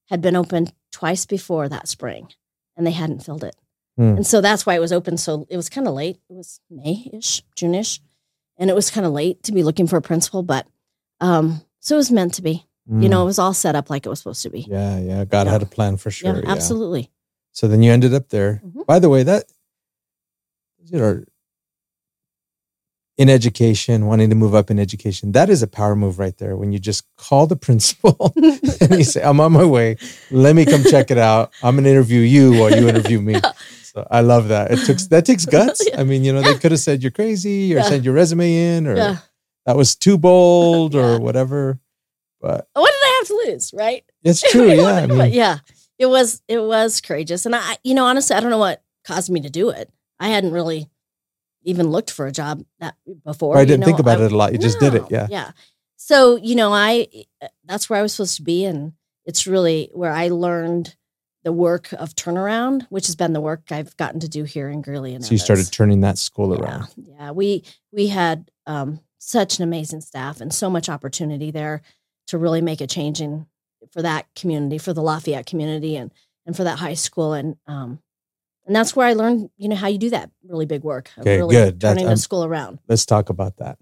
[0.10, 2.30] had been open twice before that spring
[2.78, 3.58] and they hadn't filled it.
[3.98, 4.16] Hmm.
[4.16, 5.18] And so that's why it was open.
[5.18, 6.22] So it was kind of late.
[6.30, 8.00] It was May ish, June ish.
[8.58, 10.44] And it was kind of late to be looking for a principal.
[10.44, 10.66] But
[11.22, 12.66] um, so it was meant to be.
[12.88, 14.62] You know, it was all set up like it was supposed to be.
[14.64, 14.68] Mm.
[14.70, 15.26] Yeah, yeah.
[15.26, 15.54] God Yeah.
[15.54, 16.36] had a plan for sure.
[16.36, 16.52] yeah yeah.
[16.52, 17.10] absolutely.
[17.52, 18.62] So then you ended up there.
[18.64, 18.86] Mhm.
[18.86, 19.46] By the way, that
[20.86, 21.24] you know,
[23.18, 26.56] in education, wanting to move up in education, that is a power move right there.
[26.58, 28.34] When you just call the principal
[28.82, 29.98] and you say, "I'm on my way.
[30.30, 31.52] Let me come check it out.
[31.64, 33.36] I'm gonna interview you while you interview me."
[33.96, 34.72] So I love that.
[34.72, 35.88] It took that takes guts.
[35.88, 36.02] Yeah.
[36.02, 37.84] I mean, you know, they could have said you're crazy or Yeah.
[37.84, 39.18] send your resume in or yeah.
[39.66, 41.80] that was too bold or whatever.
[42.42, 43.74] But What did I have to lose?
[43.74, 44.04] Right.
[44.22, 44.70] it's true.
[44.70, 44.84] Yeah.
[44.96, 45.60] I mean, yeah,
[45.98, 49.30] it was it was courageous, and I, you know, honestly, I don't know what caused
[49.32, 49.90] me to do it.
[50.20, 50.90] I hadn't really
[51.64, 53.58] even looked for a job that before.
[53.58, 54.52] I didn't know, think about I- it a lot.
[54.52, 55.04] You just did it.
[55.10, 55.28] Yeah.
[55.30, 55.52] yeah.
[55.96, 57.08] So you know, I
[57.42, 58.92] eh, that's where I was supposed to be, and
[59.26, 60.96] it's really where I learned
[61.46, 64.82] the work of turnaround, which has been the work I've gotten to do here in
[64.82, 65.14] Greeley.
[65.14, 66.88] And So you started turning that school yeah, around.
[66.98, 67.32] yeah.
[67.32, 71.84] We we had um, such an amazing staff and so much opportunity there
[72.28, 73.46] to really make a change in
[73.92, 76.12] for that community, for the Lafayette community, and
[76.48, 78.00] and for that high school, and um,
[78.66, 81.12] and that's where I learned, you know, how you do that really big work.
[81.20, 81.80] Okay, really good.
[81.80, 82.80] That's- Turning I'm- the school around.
[82.90, 83.78] let's talk about that.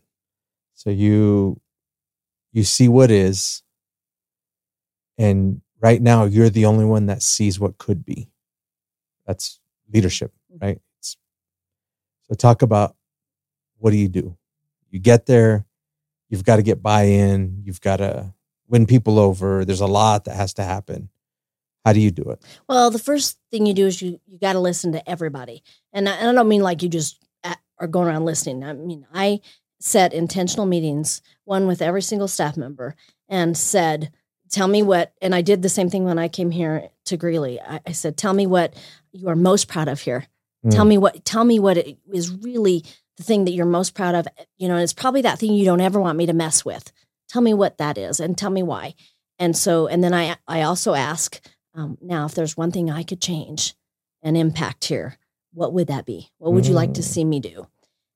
[0.73, 1.61] So you
[2.51, 3.63] you see what is,
[5.17, 8.29] and right now you're the only one that sees what could be.
[9.27, 9.59] That's
[9.93, 10.65] leadership, mm-hmm.
[10.65, 10.77] right?
[10.97, 11.17] It's-
[12.23, 12.95] so talk about
[13.77, 14.37] what do you do?
[14.89, 15.65] You get there,
[16.29, 18.33] you've got to get buy-in, you've got to
[18.67, 19.65] win people over.
[19.65, 21.09] There's a lot that has to happen.
[21.83, 22.41] How do you do it?
[22.69, 26.07] Well, the first thing you do is you you got to listen to everybody, and
[26.07, 28.63] I, and I don't mean like you just at, are going around listening.
[28.63, 29.41] I mean I
[29.81, 32.95] set intentional meetings, one with every single staff member,
[33.27, 34.13] and said,
[34.53, 37.59] "Tell me what." And I did the same thing when I came here to Greeley.
[37.59, 38.73] I, I said, "Tell me what
[39.11, 40.27] you are most proud of here.
[40.71, 40.89] Tell Mm.
[40.89, 41.25] me what.
[41.25, 42.85] Tell me what it is really
[43.17, 44.27] the thing that you're most proud of.
[44.57, 46.91] You know, and it's probably that thing you don't ever want me to mess with.
[47.27, 48.95] Tell me what that is, and tell me why."
[49.39, 51.41] And so, and then I I also ask
[51.75, 53.73] um, now if there's one thing I could change
[54.21, 55.17] and impact here,
[55.53, 56.29] what would that be?
[56.37, 57.05] What would you like to Mm.
[57.13, 57.67] see me do?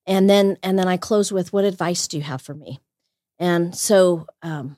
[0.06, 2.80] And then and then I close with what advice do you have for me?
[3.40, 4.78] And so um,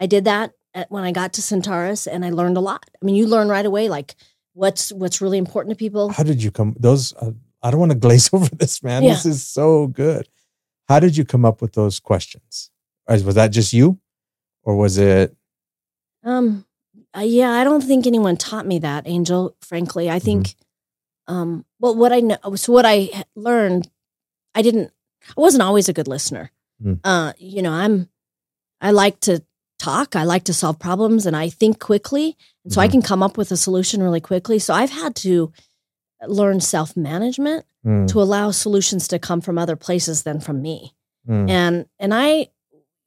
[0.00, 0.52] I did that at,
[0.88, 2.88] when I got to Centaurus, and I learned a lot.
[3.00, 4.14] I mean, you learn right away, like
[4.54, 6.10] what's what's really important to people.
[6.10, 6.76] How did you come?
[6.78, 9.02] Those uh, I don't want to glaze over this, man.
[9.02, 9.10] Yeah.
[9.10, 10.28] This is so good.
[10.88, 12.70] How did you come up with those questions?
[13.08, 13.98] Was that just you,
[14.62, 15.34] or was it?
[16.24, 16.66] Um,
[17.16, 19.56] uh, yeah, I don't think anyone taught me that, Angel.
[19.60, 20.54] Frankly, I think,
[21.26, 23.90] um, well, what I know, so what I learned,
[24.54, 24.92] I didn't,
[25.30, 26.50] I wasn't always a good listener.
[26.82, 27.00] Mm.
[27.02, 28.08] Uh, you know, I'm,
[28.80, 29.42] I like to
[29.78, 32.90] talk, I like to solve problems, and I think quickly, and so I Mhm.
[32.92, 34.58] can come up with a solution really quickly.
[34.58, 35.52] So I've had to
[36.26, 40.94] learn self management Mm, to allow solutions to come from other places than from me.
[41.28, 42.48] mm, And and I,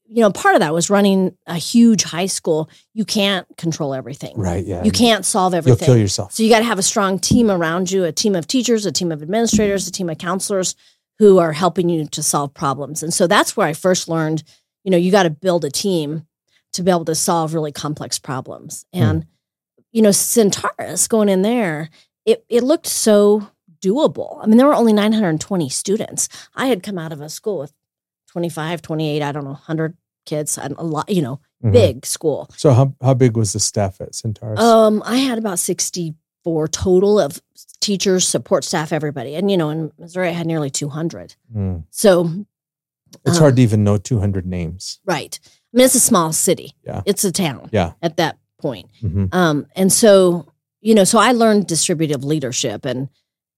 [0.08, 2.70] you know, part of that was running a huge high school.
[2.94, 4.34] You can't control everything.
[4.38, 4.66] right.
[4.66, 4.82] Yeah.
[4.84, 5.80] You can't solve everything.
[5.86, 6.34] You'll kill yourself.
[6.34, 8.94] So you got to have a strong team around you, a team of teachers, a
[8.94, 10.74] team of administrators, a team of counselors
[11.20, 13.04] who are helping you to solve problems.
[13.04, 14.42] And so that's where I first learned,
[14.86, 16.26] you know, you got to build a team
[16.74, 18.86] to be able to solve really complex problems.
[18.94, 19.02] Hmm.
[19.02, 19.26] And
[19.92, 21.90] you know, Centaurus going in there,
[22.26, 23.48] it it looked so
[23.82, 24.40] doable.
[24.42, 26.30] I mean, there were only 920 students.
[26.56, 27.74] I had come out of a school with
[28.28, 31.72] 25, 28, I don't know, 100 kids, and a lot, you know, Mhm.
[31.74, 32.48] big school.
[32.56, 34.60] So how how big was the staff at Centaurus?
[34.60, 37.42] Um, I had about 64 total of
[37.82, 39.36] teachers, support staff, everybody.
[39.36, 41.36] And, you know, in Missouri, I had nearly 200.
[41.54, 41.84] Mm.
[41.90, 42.30] So,
[43.26, 45.00] It's um, hard to even know 200 names.
[45.06, 45.40] right.
[45.74, 46.74] I mean, it's a small city.
[46.86, 47.02] Yeah.
[47.06, 47.94] It's a town Yeah.
[48.02, 48.90] at that point.
[49.00, 50.46] hmm Um, and so,
[50.82, 53.10] you know, so I learned distributive leadership and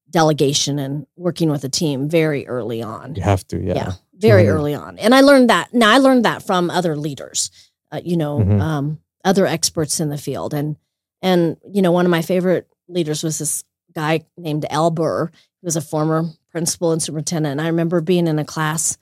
[0.10, 3.16] delegation and working with a team very early on.
[3.16, 3.58] You have to.
[3.60, 3.74] Yeah.
[3.76, 4.56] Yeah, very 200.
[4.56, 5.00] early on.
[5.00, 5.74] And I learned that.
[5.74, 7.50] Now I learned that from other leaders,
[7.92, 8.62] uh, you know, Mhm.
[8.62, 10.54] um, other experts in the field.
[10.54, 10.76] And
[11.22, 13.64] and you know, one of my favorite leaders was this
[13.96, 15.28] guy named Al Burr.
[15.62, 17.54] He was a former principal and superintendent.
[17.54, 18.98] And I remember being in a class,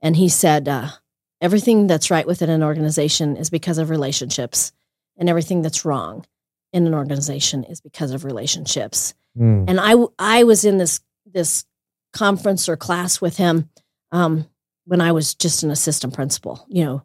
[0.00, 0.88] and he said, uh,
[1.40, 4.72] "Everything that's right within an organization is because of relationships,
[5.18, 6.24] and everything that's wrong
[6.72, 9.64] in an organization is because of relationships." Mm.
[9.68, 11.64] and I I was in this this
[12.14, 13.68] conference or class with him
[14.12, 14.46] um,
[14.86, 17.02] when I was just an assistant principal, you know,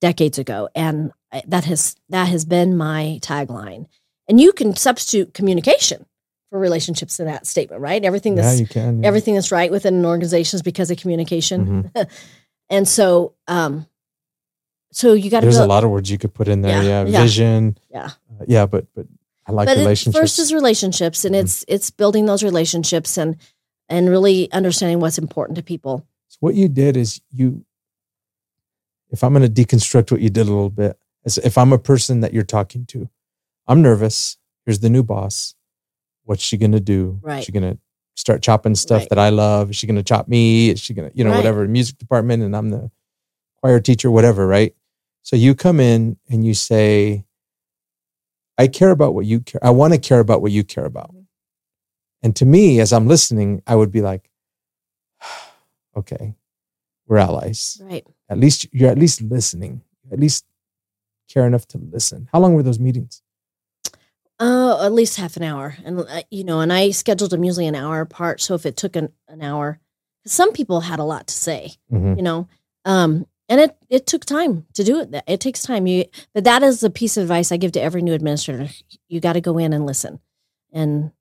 [0.00, 3.86] decades ago, and I- that has that has been my tagline.
[4.28, 6.06] And you can substitute communication
[6.48, 8.02] for relationships in that statement, right?
[8.04, 9.02] Everything Yeah, that's you can.
[9.02, 9.08] yeah.
[9.08, 12.08] everything that's right within an organization is because of communication, Mhm.
[12.70, 13.86] and so um,
[14.92, 15.64] so you got to There's go.
[15.64, 16.82] a lot of words you could put in there.
[16.82, 17.06] Yeah, Yeah.
[17.08, 17.22] yeah.
[17.22, 17.78] Vision.
[17.90, 18.04] Yeah.
[18.06, 18.66] Uh, yeah.
[18.66, 19.06] But but
[19.46, 20.18] I like but it, relationships.
[20.20, 21.40] first is relationships and Mhm.
[21.40, 23.36] it's it's building those relationships and
[23.88, 27.64] and really understanding what's important to people So what you did is you,
[29.10, 31.78] if I'm going to deconstruct what you did a little bit, is if I'm a
[31.78, 33.08] person that you're talking to,
[33.66, 34.38] I'm nervous.
[34.64, 35.54] Here's the new boss.
[36.24, 37.18] What's she going to do?
[37.22, 37.40] Right.
[37.40, 37.78] Is she going to
[38.20, 39.08] start chopping stuff Right.
[39.10, 39.70] that I love?
[39.70, 40.70] Is she going to chop me?
[40.70, 41.36] Is she going to, you know, Right.
[41.38, 42.90] whatever, music department and I'm the
[43.60, 44.74] choir teacher, whatever, right?
[45.22, 47.24] So you come in and you say,
[48.58, 49.60] I care about what you care.
[49.64, 51.10] I want to care about what you care about.
[51.10, 51.20] Mm-hmm.
[52.22, 54.30] And to me, as I'm listening, I would be like,
[55.96, 56.34] okay,
[57.06, 57.80] we're allies.
[57.84, 59.82] right At least you're at least listening.
[60.12, 60.44] At least
[61.28, 62.28] care enough to listen.
[62.32, 63.22] How long were those meetings?
[64.40, 67.66] Uh at least half an hour and uh, you know and i scheduled them usually
[67.66, 69.78] an hour apart so if it took an, an hour
[70.26, 72.16] some people had a lot to say Mhm.
[72.16, 72.48] you know
[72.84, 76.62] um and it it took time to do it it takes time you but that
[76.62, 78.68] is a piece of advice i give to every new administrator
[79.08, 80.20] you got to go in and listen
[80.72, 81.12] and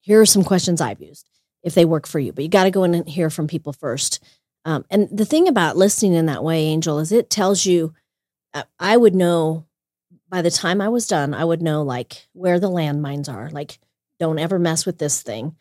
[0.00, 1.28] here are some questions i've used
[1.62, 3.72] if they work for you but you got to go in and hear from people
[3.72, 4.22] first
[4.64, 7.94] um, and the thing about listening in that way angel is it tells you
[8.54, 9.64] uh, i would know
[10.28, 13.78] by the time i was done i would know like where the landmines are like
[14.20, 15.54] don't ever mess with this thing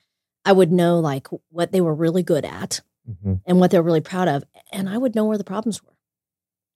[0.45, 3.39] i would know like what they were really good at Mhm.
[3.45, 5.95] and what they're really proud of and i would know where the problems were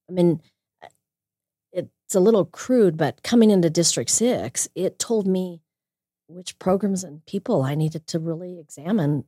[0.08, 0.40] i mean
[0.82, 0.88] uh,
[1.72, 5.60] it's a little crude but coming into district 6 it told me
[6.28, 9.24] which programs and people i needed to really examine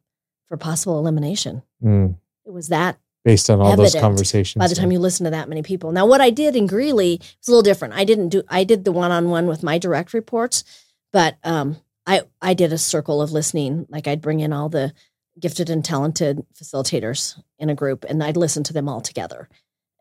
[0.49, 2.17] for possible elimination Mm.
[2.47, 4.61] it was that Based on all those conversations.
[4.61, 7.19] by the time you listen to that many people now what i did in greeley
[7.21, 10.63] was a little different i didn't do i did the one-on-one with my direct reports
[11.11, 14.93] but um i i did a circle of listening like i'd bring in all the
[15.41, 19.49] gifted and talented facilitators in a group and i'd listen to them all together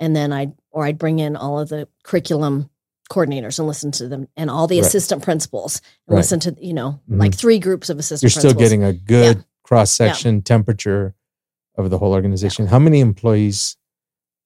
[0.01, 2.69] and then i'd or i'd bring in all of the curriculum
[3.09, 4.85] coordinators and listen to them and all the Right.
[4.87, 6.19] assistant principals and Right.
[6.19, 7.19] listen to you know Mhm.
[7.19, 11.15] like three groups of assistant you're still getting a good cross section temperature
[11.75, 12.67] of the whole organization.
[12.67, 13.77] How many employees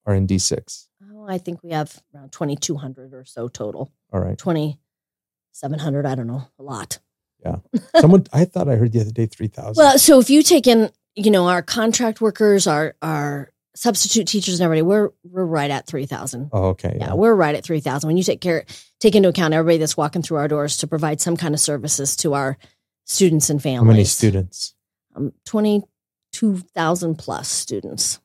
[0.05, 0.87] are in D6?
[1.13, 4.37] oh, i think we have around 2200 or so total All right.
[4.37, 6.99] 2700 i don't know a lot
[7.43, 7.57] Yeah.
[7.99, 9.73] Someone, I thought I heard the other day 3,000.
[9.77, 14.59] Well, so if you take in, you know, our contract workers, our our substitute teachers,
[14.59, 16.49] and everybody, we're we're right at three thousand.
[16.51, 16.95] oh, okay.
[16.99, 17.13] Yeah, Yeah.
[17.15, 18.07] we're right at three thousand.
[18.07, 18.65] When you take care,
[18.99, 22.15] take into account everybody that's walking through our doors to provide some kind of services
[22.17, 22.57] to our
[23.05, 23.85] students and families.
[23.87, 24.73] How many students?
[25.15, 25.83] Um, Twenty
[26.31, 28.19] two thousand plus students.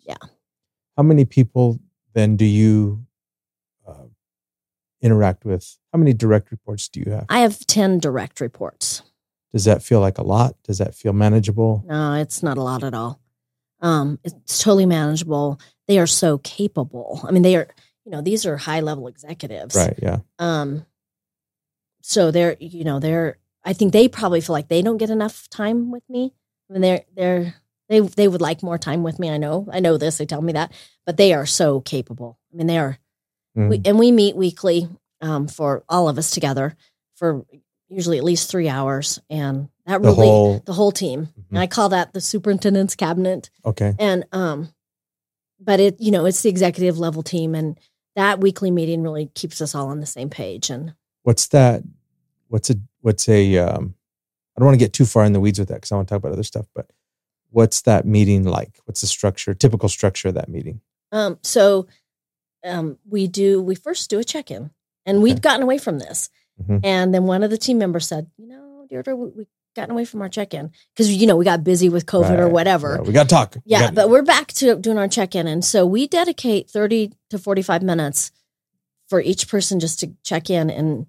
[0.00, 0.16] Yeah.
[0.96, 1.78] How many people
[2.14, 3.04] then do you
[3.86, 4.06] uh,
[5.00, 5.78] interact with?
[5.92, 7.26] How many direct reports do you have?
[7.28, 9.02] I have ten direct reports.
[9.52, 10.56] Does that feel like a lot?
[10.64, 11.84] Does that feel manageable?
[11.86, 13.20] No, it's not a lot at all.
[13.80, 15.60] Um, it's totally manageable.
[15.86, 17.20] They are so capable.
[17.26, 17.68] I mean, they are.
[18.04, 19.74] You know, these are high level executives.
[19.76, 19.98] Right.
[20.02, 20.20] Yeah.
[20.38, 20.86] um
[22.00, 25.46] so they're you know they're I think they probably feel like they don't get enough
[25.50, 26.32] time with me.
[26.68, 27.54] I mean, they're they're
[27.88, 29.30] they they would like more time with me.
[29.30, 30.18] I know, I know this.
[30.18, 30.72] They tell me that,
[31.06, 32.38] but they are so capable.
[32.52, 32.98] I mean, they are.
[33.56, 33.70] Mm.
[33.70, 34.88] We, and we meet weekly
[35.20, 36.76] um, for all of us together
[37.16, 37.44] for
[37.88, 41.26] usually at least three hours, and that the really whole the whole team.
[41.26, 41.44] Mhm.
[41.50, 43.50] And I call that the superintendent's cabinet.
[43.64, 43.94] okay.
[43.98, 44.68] And um,
[45.58, 47.78] but it you know it's the executive level team, and
[48.16, 50.70] that weekly meeting really keeps us all on the same page.
[50.70, 51.82] And What's that?
[52.48, 53.94] What's a what's a um
[54.58, 56.08] I don't want to get too far in the weeds with that because I want
[56.08, 56.90] to talk about other stuff, but
[57.50, 58.72] what's that meeting like?
[58.86, 60.80] What's the structure, typical structure of that meeting?
[61.12, 61.86] Um, so
[62.64, 64.70] um, we do we first do a check in,
[65.06, 66.28] and we'd gotten away from this,
[66.60, 66.80] Mhm.
[66.82, 69.46] and then one of the team members said, "You know, Deirdre, we, we
[69.76, 72.48] gotten away from our check in because you know we got busy with COVID or
[72.48, 73.54] whatever." Yeah, we got to talk.
[73.54, 76.68] We Yeah, got- but we're back to doing our check in, and so we dedicate
[76.68, 78.32] thirty to forty-five minutes
[79.08, 81.06] for each person just to check in and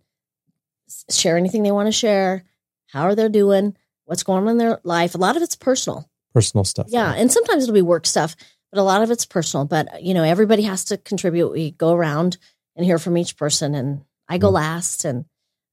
[1.09, 2.43] share anything they want to share.
[2.91, 3.75] How are they doing?
[4.05, 5.15] What's going on in their life?
[5.15, 6.09] A lot of it's personal.
[6.33, 6.87] personal stuff.
[6.89, 8.35] Yeah, and sometimes it'll be work stuff,
[8.71, 9.65] but a lot of it's personal.
[9.65, 11.49] But you know, everybody has to contribute.
[11.51, 12.37] We go around
[12.75, 14.53] and hear from each person, and I go Mm.
[14.53, 15.05] last.
[15.05, 15.25] And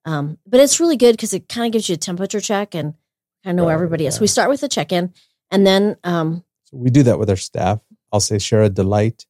[0.04, 2.94] um, but it's really good because it kind of gives you a temperature check and
[3.44, 4.16] kind of know Right, everybody is.
[4.16, 4.20] yeah.
[4.20, 5.12] We start with a check in,
[5.50, 7.80] and then um, So we do that with our staff.
[8.12, 9.26] I'll say share a delight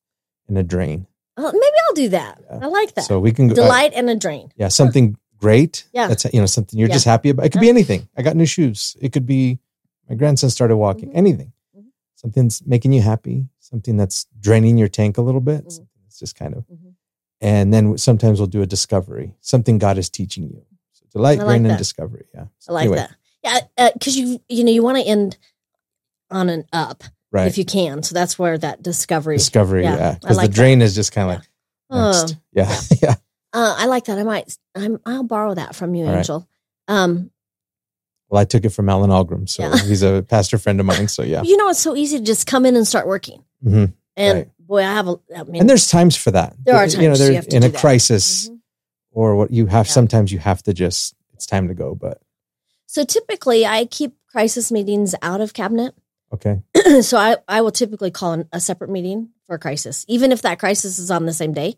[0.49, 1.07] and a drain.
[1.39, 2.41] oh, maybe I'll do that.
[2.51, 2.59] Yeah.
[2.63, 3.05] I like that.
[3.05, 3.53] So we can go.
[3.53, 4.51] uh, Delight and a drain.
[4.57, 5.85] yeah, something great.
[5.93, 6.09] Yeah.
[6.09, 6.95] That's you know something you're Yeah.
[6.95, 7.47] just happy about.
[7.47, 8.09] It could be anything.
[8.17, 8.97] I got new shoes.
[9.01, 9.59] It could be
[10.09, 11.11] my grandson started walking.
[11.11, 11.17] Mhm.
[11.17, 11.53] Anything.
[11.77, 11.85] Mhm.
[12.15, 13.47] Something's making you happy.
[13.61, 15.65] Something that's draining your tank a little bit.
[15.67, 15.73] Mhm.
[15.73, 16.65] Something that's just kind of.
[16.69, 16.95] Mhm.
[17.41, 19.35] And then sometimes we'll do a discovery.
[19.41, 20.63] Something God is teaching you.
[20.93, 22.27] So delight, like drain, and discovery.
[22.35, 22.47] Yeah.
[22.59, 23.17] So I like anyway, that.
[23.77, 25.37] Yeah, because you you know you want to end
[26.31, 27.47] on an up Right.
[27.47, 28.03] if you can.
[28.03, 29.37] So that's where that discovery.
[29.37, 29.83] discovery.
[29.85, 30.15] Yeah, Yeah.
[30.15, 31.49] Because like the drain is just kind of like
[31.91, 32.81] Oh, yeah.
[33.03, 33.15] yeah.
[33.57, 34.19] Uh, I like that.
[34.19, 34.57] I might.
[34.75, 36.19] I'm, I'll borrow that from you, All right.
[36.19, 36.47] Angel.
[36.89, 37.31] Um,
[38.29, 39.47] Well, I took it from Alan Algram.
[39.49, 39.77] So Yeah.
[39.79, 41.09] he's a pastor friend of mine.
[41.09, 41.43] So yeah.
[41.43, 43.43] You know, it's so easy to just come in and start working.
[43.65, 43.95] Mhm.
[44.17, 44.51] And Right.
[44.59, 45.17] boy, I have a.
[45.35, 46.55] I mean, And there's times for that.
[46.65, 47.81] There are You know, times you have to in a that.
[47.81, 48.59] crisis Mhm.
[49.13, 49.87] or what you have.
[49.87, 49.93] Yeah.
[49.93, 51.15] Sometimes you have to just.
[51.35, 51.95] It's time to go.
[51.95, 52.21] But
[52.87, 55.95] so typically, I keep crisis meetings out of cabinet.
[56.35, 56.63] okay.
[57.03, 60.43] so I, I will typically call an, a separate meeting for a crisis, even if
[60.43, 61.77] that crisis is on the same day.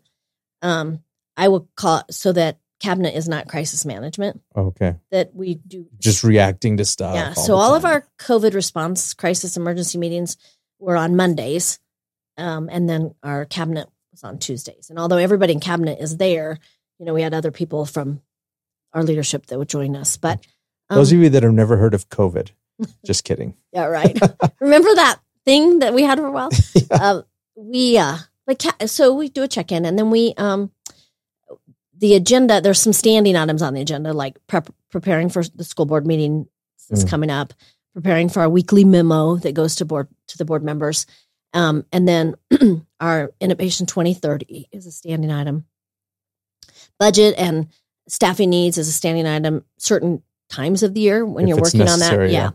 [0.61, 1.03] Um,
[1.39, 4.41] I will call it so that cabinet is not crisis management.
[4.55, 4.95] Okay.
[5.11, 7.15] That we do Just reacting to stuff.
[7.15, 7.33] yeah.
[7.35, 10.37] all So all of our COVID response crisis emergency meetings
[10.79, 11.79] were on Mondays,
[12.37, 14.89] um, and then our cabinet was on Tuesdays.
[14.89, 16.57] And although everybody in cabinet is there,
[16.99, 18.21] you know, we had other people from
[18.93, 20.17] our leadership that would join us.
[20.17, 20.45] But
[20.89, 22.49] um, Those of you that have never heard of COVID,
[23.05, 23.55] just kidding.
[23.73, 24.17] yeah, right.
[24.59, 26.49] Remember that thing that we had for a while?
[26.75, 26.97] Yeah.
[27.01, 27.21] uh,
[27.55, 28.17] we uh,
[28.47, 30.71] like so we do a check in, and then we um,
[31.99, 32.59] the agenda.
[32.61, 36.47] There's some standing items on the agenda, like prep, preparing for the school board meeting
[36.89, 37.09] that's Mm.
[37.09, 37.53] coming up,
[37.93, 41.05] preparing for our weekly memo that goes to board to the board members,
[41.53, 42.35] um, and then
[42.99, 45.65] our innovation 2030 is a standing item.
[46.99, 47.67] Budget and
[48.07, 49.63] staffing needs is a standing item.
[49.77, 52.51] Certain times of the year when If you're working on that, necessary, yeah.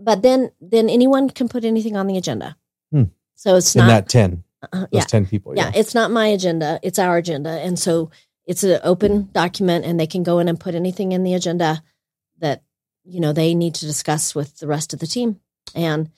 [0.00, 2.56] But then then anyone can put anything on the agenda.
[2.92, 3.04] Hmm.
[3.34, 5.54] So it's In not that 10, uh, those yeah 10 people.
[5.56, 5.80] yeah, Yeah.
[5.80, 6.78] it's not my agenda.
[6.82, 7.50] It's our agenda.
[7.50, 8.10] And so
[8.46, 11.82] it's an open document and they can go in and put anything in the agenda
[12.38, 12.62] that,
[13.04, 15.40] you know, they need to discuss with the rest of the team.
[15.74, 16.10] And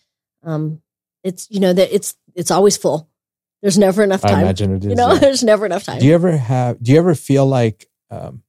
[0.42, 0.80] um
[1.24, 3.08] it's you know that it's it's always full.
[3.62, 4.90] There's never enough time I imagine it is.
[4.90, 5.18] you know, yeah.
[5.20, 5.98] there's never enough time.
[5.98, 8.42] Do you ever have, do you ever feel like um,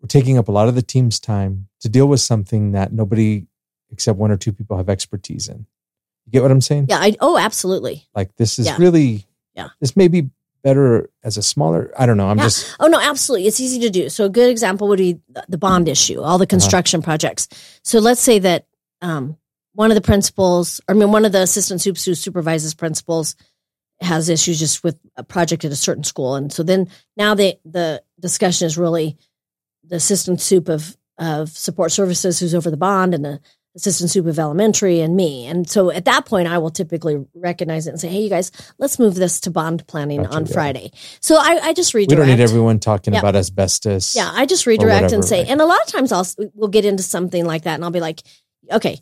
[0.00, 3.46] we're taking up a lot of the team's time to deal with something that nobody
[3.90, 5.66] except one or two people have expertise in?
[6.26, 6.86] You get what I'm saying?
[6.90, 8.06] yeah, I oh absolutely.
[8.14, 8.76] Like this is Yeah.
[8.78, 9.68] really, Yeah.
[9.80, 10.28] this may be
[10.64, 12.28] better as a smaller, I don't know.
[12.28, 12.44] I'm Yeah.
[12.44, 13.46] just, Oh no, absolutely.
[13.46, 14.08] It's easy to do.
[14.08, 17.46] So a good example would be the- bond issue, all the construction projects.
[17.84, 18.66] So let's say that
[19.02, 19.36] um,
[19.74, 23.36] one of the principals, or I mean, one of the assistant soups who supervises principals
[24.00, 27.58] has issues just with a project at a certain school, and so then now the
[27.64, 29.16] the discussion is really
[29.84, 33.40] the assistant soup of of support services who's over the bond and the
[33.76, 35.46] assistant soup of elementary and me.
[35.46, 38.52] And so at that point, I will typically recognize it and say, "Hey, you guys,
[38.78, 40.52] let's move this to bond planning Gotcha, on yeah.
[40.52, 42.10] Friday." So I, I just redirect.
[42.10, 43.18] we don't need everyone talking Yeah.
[43.20, 44.14] about asbestos.
[44.14, 45.50] Yeah, I just redirect whatever, and say, right.
[45.50, 48.00] and a lot of times I'll we'll get into something like that, and I'll be
[48.00, 48.22] like,
[48.70, 48.98] okay,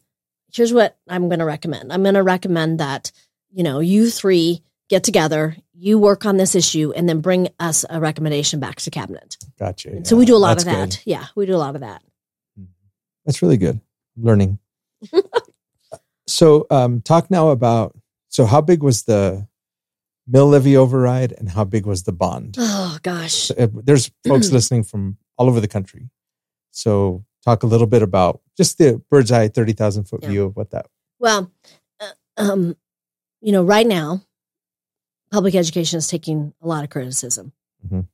[0.55, 1.93] here's what I'm going to recommend.
[1.93, 3.13] I'm going to recommend that
[3.51, 7.85] you know you three get together, you work on this issue, and then bring us
[7.91, 9.37] a recommendation back to cabinet.
[9.59, 9.89] Gotcha.
[9.91, 10.89] And so we do a lot That's of that.
[10.91, 10.99] good.
[11.05, 12.03] Yeah, we do a lot of that.
[12.57, 12.65] Hmm.
[13.27, 13.81] That's really good.
[14.17, 14.59] Learning.
[16.27, 17.97] so, um, talk now about
[18.29, 19.47] so how big was the
[20.27, 22.57] mill levy override and how big was the bond?
[22.59, 26.11] Oh gosh, So, uh, there's folks listening from all over the country.
[26.71, 30.29] So, talk a little bit about just the bird's eye, 30,000 foot Yeah.
[30.31, 30.87] view of what that,
[31.19, 31.51] Well,
[32.01, 32.77] uh, um,
[33.41, 34.23] you know, right now,
[35.31, 37.53] public education is taking a lot of criticism,
[37.87, 38.07] Mhm.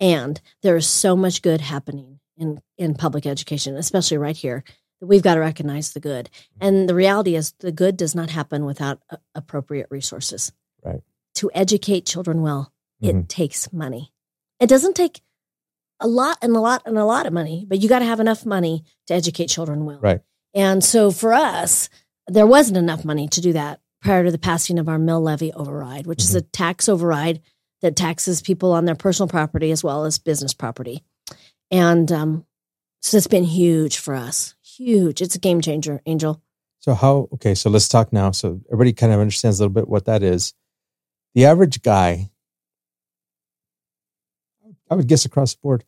[0.00, 4.62] and there is so much good happening in in public education, especially right here.
[5.00, 6.28] We've got to recognize the good,
[6.60, 10.50] and the reality is, the good does not happen without a- appropriate resources.
[10.84, 11.02] Right.
[11.36, 13.28] To educate children well, it Mhm.
[13.28, 14.12] takes money.
[14.58, 15.22] It doesn't take
[16.00, 18.18] a lot and a lot and a lot of money, but you got to have
[18.20, 20.00] enough money to educate children well.
[20.00, 20.20] Right.
[20.54, 21.88] And so for us,
[22.26, 25.52] there wasn't enough money to do that prior to the passing of our mill levy
[25.52, 27.40] override, which is a tax override
[27.82, 31.04] that taxes people on their personal property as well as business property.
[31.70, 32.46] And um,
[33.00, 34.54] so it's been huge for us.
[34.78, 35.20] Huge.
[35.20, 36.40] It's a game changer, Angel.
[36.78, 37.28] So how?
[37.34, 38.30] Okay, so let's talk now.
[38.30, 40.54] So everybody kind of understands a little bit what that is.
[41.34, 42.30] The average guy,
[44.88, 45.84] I would guess across the board,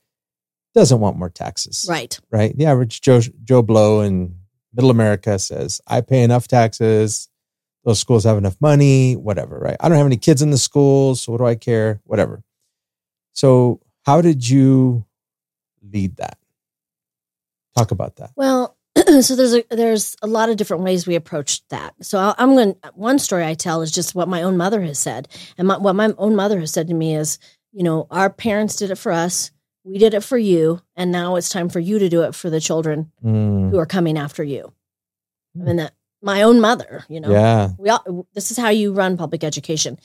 [0.75, 1.87] doesn't want more taxes.
[1.89, 2.19] Right.
[2.33, 2.57] Right.
[2.57, 4.35] The average Joe Joe Blow in
[4.75, 7.29] Middle America says, "I pay enough taxes.
[7.85, 9.15] Those schools have enough money.
[9.15, 9.57] Whatever.
[9.57, 9.77] Right.
[9.79, 12.01] I don't have any kids in the schools, so what do I care?
[12.03, 12.43] Whatever."
[13.35, 15.07] So how did you
[15.81, 16.39] lead that?
[17.77, 18.33] Talk about that.
[18.35, 18.70] Well,
[19.21, 21.95] so there's a there's a lot of different ways we approached that.
[22.03, 22.77] So I- I'm going.
[22.95, 25.95] One story I tell is just what my own mother has said, and my, what
[25.97, 27.39] my own mother has said to me is,
[27.73, 29.51] you know, our parents did it for us,
[29.85, 32.51] we did it for you, and now it's time for you to do it for
[32.51, 34.73] the children Mm, who are coming after you.
[35.59, 37.71] I mean that my own mother, you know, yeah.
[37.79, 39.99] we all this is how you run public education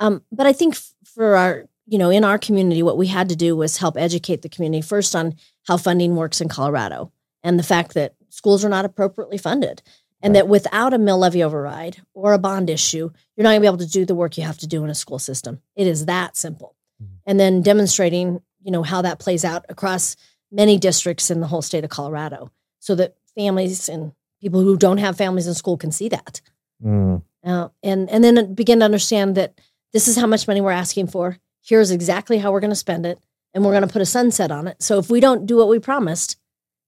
[0.00, 3.36] um, but i think for our you know in our community what we had to
[3.36, 5.34] do was help educate the community first on
[5.66, 7.10] how funding works in colorado
[7.42, 9.82] and the fact that schools are not appropriately funded
[10.22, 10.40] and Right.
[10.42, 13.66] that without a mill levy override or a bond issue you're not going to be
[13.66, 16.06] able to do the work you have to do in a school system it is
[16.06, 17.06] that simple Mhm.
[17.26, 20.16] and then demonstrating you know how that plays out across
[20.50, 24.98] many districts in the whole state of colorado so that families and people who don't
[24.98, 26.40] have families in school can see that
[26.84, 29.52] Mm, uh, and and then begin to understand that
[29.92, 31.38] this is how much money we're asking for.
[31.60, 33.18] Here's exactly how we're going to spend it,
[33.54, 34.82] and we're going to put a sunset on it.
[34.82, 36.38] So if we don't do what we promised,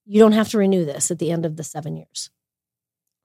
[0.05, 2.29] you don't have to renew this at the end of the seven years.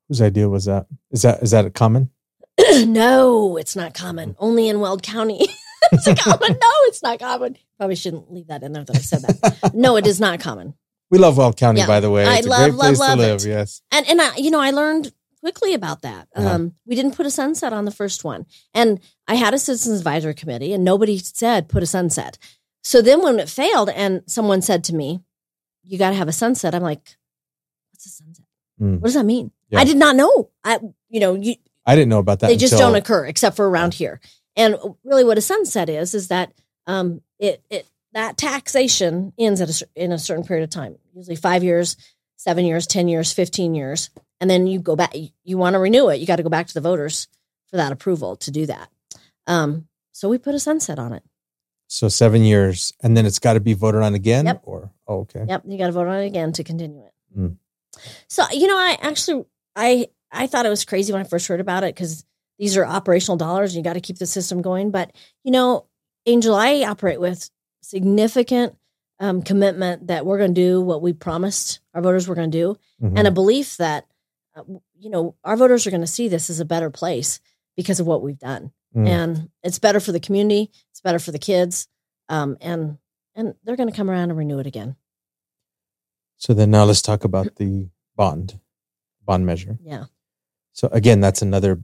[0.09, 0.87] whose idea was that?
[1.11, 2.11] Is that is that a common?
[2.87, 4.37] no, it's not common.
[4.39, 5.41] Only in Weld County.
[5.93, 6.53] it's a common.
[6.53, 7.57] No, it's not common.
[7.79, 9.71] Probably shouldn't leave that in there that I said that.
[9.75, 10.75] No, it is not common.
[11.11, 11.87] We love Weld County, Yeah.
[11.87, 12.25] by the way.
[12.27, 13.41] I It's a love, great love, place love to live.
[13.41, 13.47] it.
[13.49, 13.83] Yes.
[13.91, 16.29] And and I, you know, I learned quickly about that.
[16.37, 16.49] Uh-huh.
[16.49, 19.99] Um, we didn't put a sunset on the first one, and I had a citizens
[19.99, 22.37] advisory committee, and nobody said put a sunset.
[22.83, 25.21] So then, when it failed, and someone said to me,
[25.85, 27.17] "You got to have a sunset," I'm like,
[27.93, 28.45] "What's a sunset?
[28.81, 29.01] Mm.
[29.01, 29.81] What does that mean?" Yeah.
[29.81, 30.51] I did not know.
[30.65, 30.79] I,
[31.09, 31.55] you know, you,
[31.87, 32.49] I didn't know about that.
[32.49, 34.21] they just don't occur except for around here.
[34.57, 36.53] And really, what a sunset is is that
[36.87, 41.37] um, it it that taxation ends at a, in a certain period of time, usually
[41.37, 41.97] five years,
[42.37, 44.11] seven years, ten years, fifteen years,
[44.41, 45.15] and then you go back.
[45.15, 47.29] You, you want to renew it, you got to go back to the voters
[47.69, 48.89] for that approval to do that.
[49.47, 51.23] Um, so we put a sunset on it.
[51.93, 54.47] So seven years, and then it's got to be voted on again.
[54.47, 54.61] Yep.
[54.63, 55.45] Or oh, okay.
[55.49, 57.13] Yep, you got to vote on it again to continue it.
[57.37, 57.57] Mm.
[58.29, 61.59] So you know, I actually I I thought it was crazy when I first heard
[61.59, 62.25] about it because
[62.61, 64.93] these are operational dollars and you got to keep the system going.
[64.93, 65.11] But
[65.43, 65.87] you know,
[66.27, 67.51] Angel, I operate with
[67.83, 68.77] significant
[69.19, 72.57] um, commitment that we're going to do what we promised our voters were going to
[72.59, 73.19] do, Mhm.
[73.19, 74.07] and a belief that
[74.55, 74.63] uh,
[74.97, 77.41] you know our voters are going to see this as a better place
[77.77, 79.09] because of what we've done, Mm.
[79.09, 80.71] and it's better for the community,
[81.01, 81.89] it's better for the kids,
[82.29, 82.99] um, and
[83.35, 84.97] and they're going to come around and renew it again.
[86.37, 88.61] So then now let's talk about the bond,
[89.25, 89.79] bond measure.
[89.83, 90.05] Yeah.
[90.75, 91.83] So again, that's another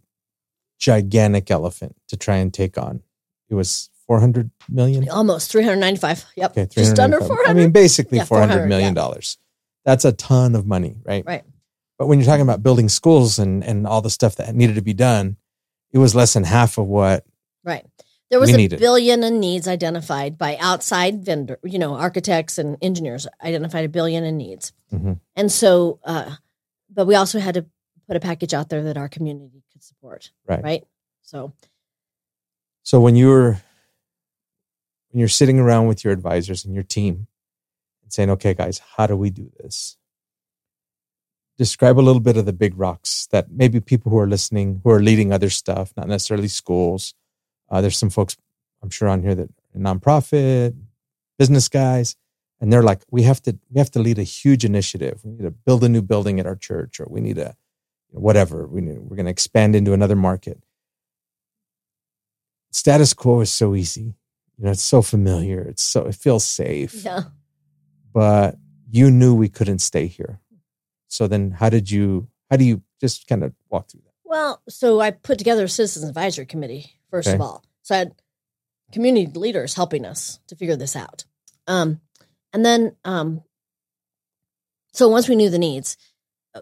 [0.78, 3.02] gigantic elephant to try and take on.
[3.48, 5.08] It was 400 million.
[5.08, 6.26] Almost 395.
[6.36, 6.50] Yep.
[6.50, 7.48] Okay, Just under 400.
[7.48, 9.00] I mean, basically Yeah, four hundred 400, million yeah.
[9.00, 9.38] dollars.
[9.86, 11.24] That's a ton of money, right?
[11.26, 11.44] Right.
[11.98, 14.82] But when you're talking about building schools and and all the stuff that needed to
[14.82, 15.38] be done,
[15.90, 17.24] it was less than half of what.
[17.64, 17.86] right.
[18.30, 18.80] There was We a need it.
[18.80, 24.24] billion in needs identified by outside vendor, you know, architects and engineers identified a billion
[24.24, 24.72] in needs.
[24.92, 25.20] Mhm.
[25.36, 26.34] And so, uh,
[26.90, 27.66] but we also had to
[28.08, 30.32] put a package out there that our community could support.
[30.46, 30.62] Right.
[30.62, 30.84] Right.
[31.22, 31.52] So,
[32.82, 33.60] So when you're
[35.10, 37.26] when you're sitting around with your advisors and your team
[38.02, 39.96] and saying, "Okay, guys, how do we do this?"
[41.58, 44.90] Describe a little bit of the big rocks that maybe people who are listening, who
[44.90, 47.14] are leading other stuff, not necessarily schools.
[47.68, 48.36] Uh, there's some folks
[48.82, 50.76] I'm sure on here that are nonprofit,
[51.38, 52.16] business guys,
[52.60, 55.20] and they're like, "We have to, we have to lead a huge initiative.
[55.24, 57.56] We need to build a new building at our church, or we need to,
[58.10, 58.66] whatever.
[58.66, 60.62] We need, we're going to expand into another market."
[62.76, 64.14] status quo is so easy.
[64.58, 65.60] You know, it's so familiar.
[65.62, 67.04] It's so it feels safe.
[67.04, 67.24] yeah.
[68.12, 68.56] But
[68.90, 70.40] you knew we couldn't stay here.
[71.08, 74.12] So then how did you how do you just kind of walk through that?
[74.24, 77.34] Well, so I put together a citizens advisory committee first Okay.
[77.36, 77.64] of all.
[77.82, 78.12] So I had
[78.92, 81.24] community leaders helping us to figure this out.
[81.66, 82.00] Um,
[82.52, 83.42] and then, um,
[84.92, 85.96] so once we knew the needs,
[86.54, 86.60] uh,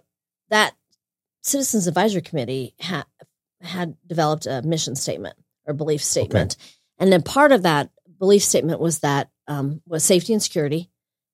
[0.50, 0.74] that
[1.42, 3.04] citizens advisory committee had
[3.60, 5.36] had developed a mission statement
[5.66, 6.56] or belief statement,
[6.98, 10.90] and then part of that belief statement was that um, was safety and security,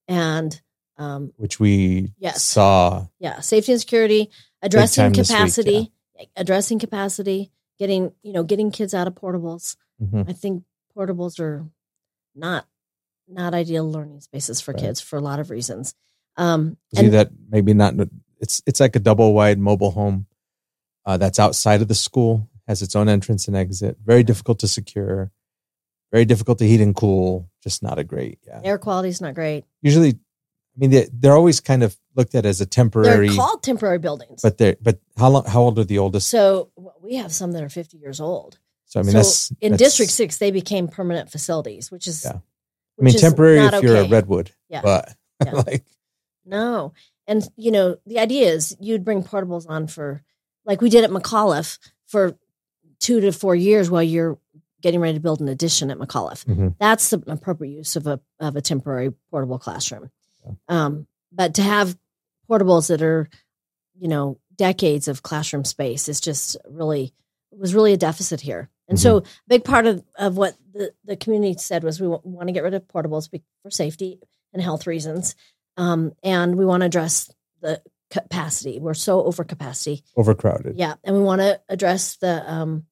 [0.09, 0.61] and
[0.97, 2.43] um, Which we Yes.
[2.43, 4.31] saw yeah safety and security
[4.63, 5.93] addressing this week, capacity
[6.37, 7.51] addressing capacity
[7.81, 9.77] getting you know getting kids out of portables.
[10.01, 10.29] Mhm.
[10.29, 10.63] i think
[10.97, 11.67] portables are
[12.35, 12.67] not
[13.27, 14.83] not ideal learning spaces for Right.
[14.85, 15.95] kids for a lot of reasons.
[16.37, 17.95] Um see and that maybe not
[18.39, 20.27] it's it's like a double wide mobile home
[21.07, 24.69] uh, that's outside of the school has its own entrance and exit very difficult to
[24.69, 25.31] secure
[26.13, 28.61] very difficult to heat and cool just not a great yeah.
[28.65, 29.65] Air quality is not great.
[29.83, 33.63] Usually i mean they, they're always kind of looked at as a temporary they're called
[33.63, 36.71] temporary buildings but they're but how long how old are the oldest so
[37.03, 39.79] we have some that are 50 years old so i mean so that's in that's-
[39.79, 42.39] district 6 they became permanent facilities which is Yeah.
[42.99, 44.81] i mean temporary if you're a redwood Yeah.
[44.83, 45.53] but Yeah.
[45.53, 45.85] like
[46.45, 46.93] No.
[47.27, 50.23] And, you know, the idea is you'd bring portables on for,
[50.65, 52.37] like we did at McAuliffe for
[52.99, 54.37] two to four years while you're
[54.83, 56.45] getting ready to build an addition at McAuliffe.
[56.47, 56.75] Mhm.
[56.81, 60.11] That's the appropriate use of a, of a temporary portable classroom.
[60.45, 60.53] Yeah.
[60.69, 61.97] Um, but to have
[62.49, 63.29] portables that are,
[63.95, 67.15] you know, decades of classroom space is just really,
[67.51, 68.69] was really a deficit here.
[68.89, 72.27] And so a big part of, of what the, the community said was we want,
[72.27, 73.31] want to get rid of portables
[73.63, 74.19] for safety
[74.53, 75.37] and health reasons.
[75.77, 78.81] Um, and we want to address the capacity.
[78.81, 80.03] We're so over capacity.
[80.17, 80.95] overcrowded Yeah.
[81.05, 82.85] And we want to address the, um,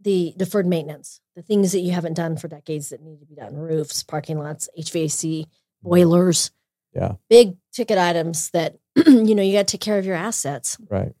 [0.00, 3.34] the deferred maintenance, the things that you haven't done for decades that need to be
[3.34, 5.44] done roofs, parking lots, HVAC,
[5.82, 6.50] boilers.
[6.94, 7.14] Yeah.
[7.28, 10.76] Big ticket items that, you know, you got to take care of your assets.
[10.90, 11.12] right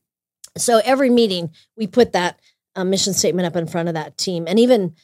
[0.56, 2.40] So every meeting, we put that
[2.76, 4.44] uh, mission statement up in front of that team.
[4.48, 4.94] And even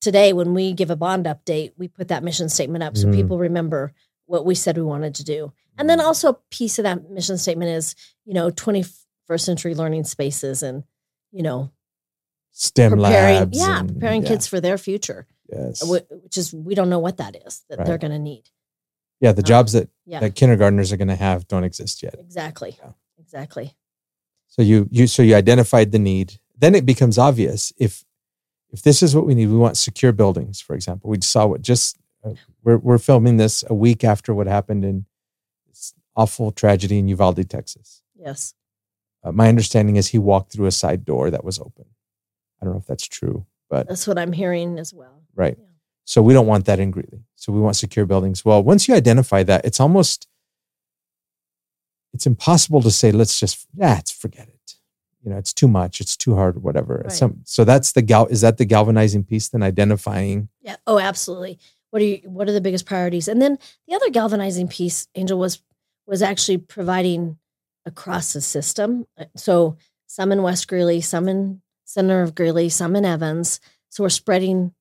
[0.00, 3.14] today, when we give a bond update, we put that mission statement up so Mhm.
[3.14, 3.92] people remember
[4.26, 5.52] what we said we wanted to do.
[5.76, 7.94] And then also a piece of that mission statement is,
[8.24, 10.84] you know, 21st century learning spaces and,
[11.32, 11.70] you know,
[12.52, 16.54] stem preparing, labs yeah, and- preparing yeah, kids for their future, yes wh- which is,
[16.54, 18.44] we don't know what that is that they're going to need.
[19.20, 22.14] Yeah the um, jobs that Yeah, that kindergartners are going to have don't exist yet
[22.18, 22.76] exactly.
[22.82, 22.90] Yeah.
[23.18, 23.74] Exactly.
[24.46, 26.38] So you you so you identified the need.
[26.56, 28.04] Then it becomes obvious if
[28.70, 30.60] if this is what we need, we want secure buildings.
[30.60, 34.46] For example, we saw what just uh, we're we're filming this a week after what
[34.46, 35.06] happened in
[35.68, 38.02] this awful tragedy in Uvalde, Texas.
[38.14, 38.54] Yes.
[39.24, 41.86] Uh, my understanding is he walked through a side door that was open.
[42.60, 45.22] I don't know if that's true, but That's what I'm hearing as well.
[45.34, 45.56] right.
[45.58, 45.64] Yeah.
[46.04, 47.24] So we don't want that in Greeley.
[47.34, 48.44] So we want secure buildings.
[48.44, 50.28] Well, once you identify that, it's almost
[52.12, 54.76] it's impossible to say let's just yeah, it's forget it.
[55.22, 57.02] You know, it's too much, it's too hard, whatever.
[57.04, 57.12] Right.
[57.12, 60.76] Some so that's the gal is that the galvanizing piece then identifying Yeah.
[60.86, 61.58] Oh, absolutely.
[61.90, 63.28] What are you, what are the biggest priorities?
[63.28, 65.62] And then the other galvanizing piece, Angel, was
[66.06, 67.38] was actually providing
[67.86, 69.06] across the system.
[69.36, 69.76] So
[70.06, 73.60] some in West Greeley, some in center of Greeley, some in Evans.
[73.90, 74.74] So we're spreading,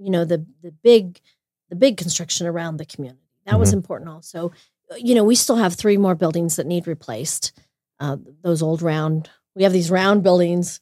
[0.00, 1.20] you know, the the big
[1.68, 3.20] the big construction around the community.
[3.46, 3.74] That was Mhm.
[3.74, 4.50] important also.
[4.98, 7.52] You know, we still have three more buildings that need replaced.
[8.00, 9.28] Uh, those old round.
[9.54, 10.80] We have these round buildings,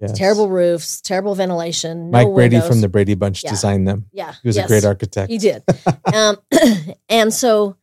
[0.00, 0.12] Yes.
[0.18, 2.10] terrible roofs, terrible ventilation.
[2.10, 2.68] No Mike Brady windows.
[2.68, 3.50] from the Brady Bunch Yeah.
[3.50, 4.10] designed them.
[4.12, 5.30] yeah, He was a great architect.
[5.30, 5.62] He did.
[6.14, 6.36] um,
[7.08, 7.76] and so,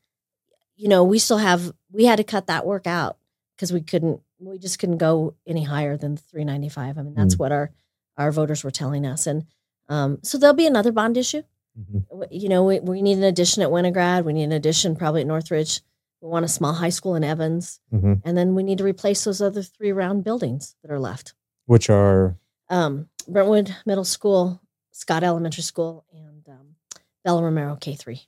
[0.75, 3.17] you know, we still have, we had to cut that work out
[3.55, 6.97] because we couldn't, we just couldn't go any higher than 395.
[6.97, 7.39] I mean, that's Mm.
[7.39, 7.71] what our,
[8.17, 9.25] our voters were telling us.
[9.25, 9.45] And
[9.93, 11.43] um, so there'll be another bond issue.
[11.79, 12.27] Mhm.
[12.31, 14.23] You know, we, we need an addition at Winograd.
[14.25, 15.81] We need an addition probably at Northridge.
[16.21, 17.79] We want a small high school in Evans.
[17.91, 18.21] Mhm.
[18.25, 21.33] And then we need to replace those other three round buildings that are left.
[21.65, 22.37] Which are
[22.69, 26.75] Um, Brentwood Middle School, Scott Elementary School, and um,
[27.23, 28.19] Bella Romero K3.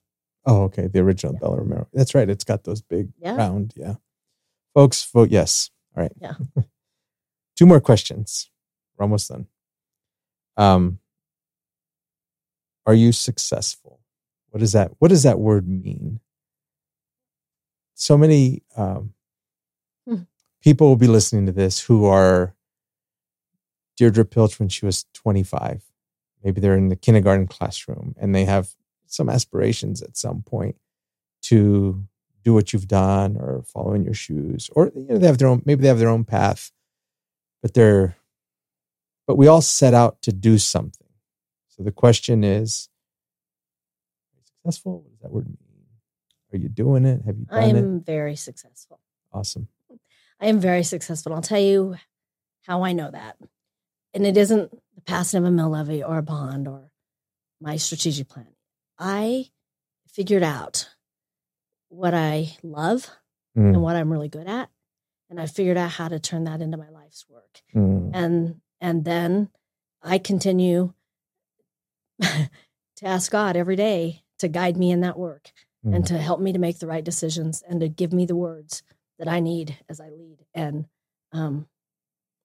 [0.47, 1.39] oh okay, the original Yeah.
[1.39, 1.87] Bella Romero.
[1.93, 2.29] That's right.
[2.29, 3.35] It's got those big Yeah.
[3.35, 3.95] round, yeah.
[4.73, 5.69] Folks, vote yes.
[5.95, 6.13] All right.
[6.19, 6.35] Yeah.
[7.57, 8.49] Two more questions.
[8.97, 9.47] We're almost done.
[10.57, 10.99] Um,
[12.85, 13.99] are you successful?
[14.49, 16.19] What does that What does that word mean?
[17.95, 19.13] So many um,
[20.07, 20.23] Hmm.
[20.61, 22.53] people will be listening to this who are
[23.97, 25.83] Deirdre Pilch when she was 25.
[26.43, 28.75] Maybe they're in the kindergarten classroom and they have
[29.07, 30.75] some aspirations at some point
[31.43, 32.05] to
[32.43, 35.47] do what you've done or follow in your shoes or you know they have their
[35.47, 36.71] own maybe they have their own path
[37.63, 38.15] but they're
[39.25, 41.04] but we all set out to do something
[41.75, 42.89] so the question is
[44.33, 45.57] are you successful what does that word mean
[46.53, 47.21] Are you doing it?
[47.25, 47.75] Have you done I it?
[47.75, 48.99] am very successful.
[49.33, 49.67] Awesome.
[50.39, 51.33] I am very successful.
[51.33, 51.95] I'll tell you
[52.65, 53.37] how I know that.
[54.13, 56.91] And it isn't the passing of a mill levy or a bond or
[57.61, 58.47] my strategic plan.
[58.97, 59.49] I
[60.07, 60.89] figured out
[61.89, 63.09] what I love
[63.57, 64.69] Mm, and what I'm really good at.
[65.29, 67.61] And I figured out how to turn that into my life's work.
[67.73, 69.49] mm, And and then
[70.03, 70.93] I continue
[72.21, 75.51] to ask God every day to guide me in that work
[75.83, 76.07] and mm.
[76.07, 78.83] to help me to make the right decisions and to give me the words
[79.19, 80.39] that I need as I lead.
[80.53, 80.85] And
[81.31, 81.67] um,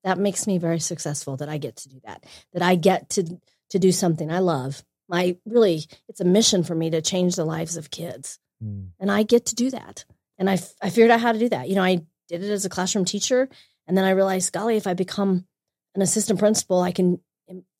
[0.04, 3.40] that makes me very successful that I get to do that, that I get to
[3.70, 4.82] to do something I love.
[5.08, 8.90] My really, it's a mission for me to change the lives of kids, Mm.
[8.98, 10.04] and I get to do that.
[10.38, 11.68] And I, I figured out how to do that.
[11.68, 13.48] You know, I did it as a classroom teacher,
[13.86, 15.46] and then I realized, golly, if I become
[15.94, 17.20] an assistant principal, I can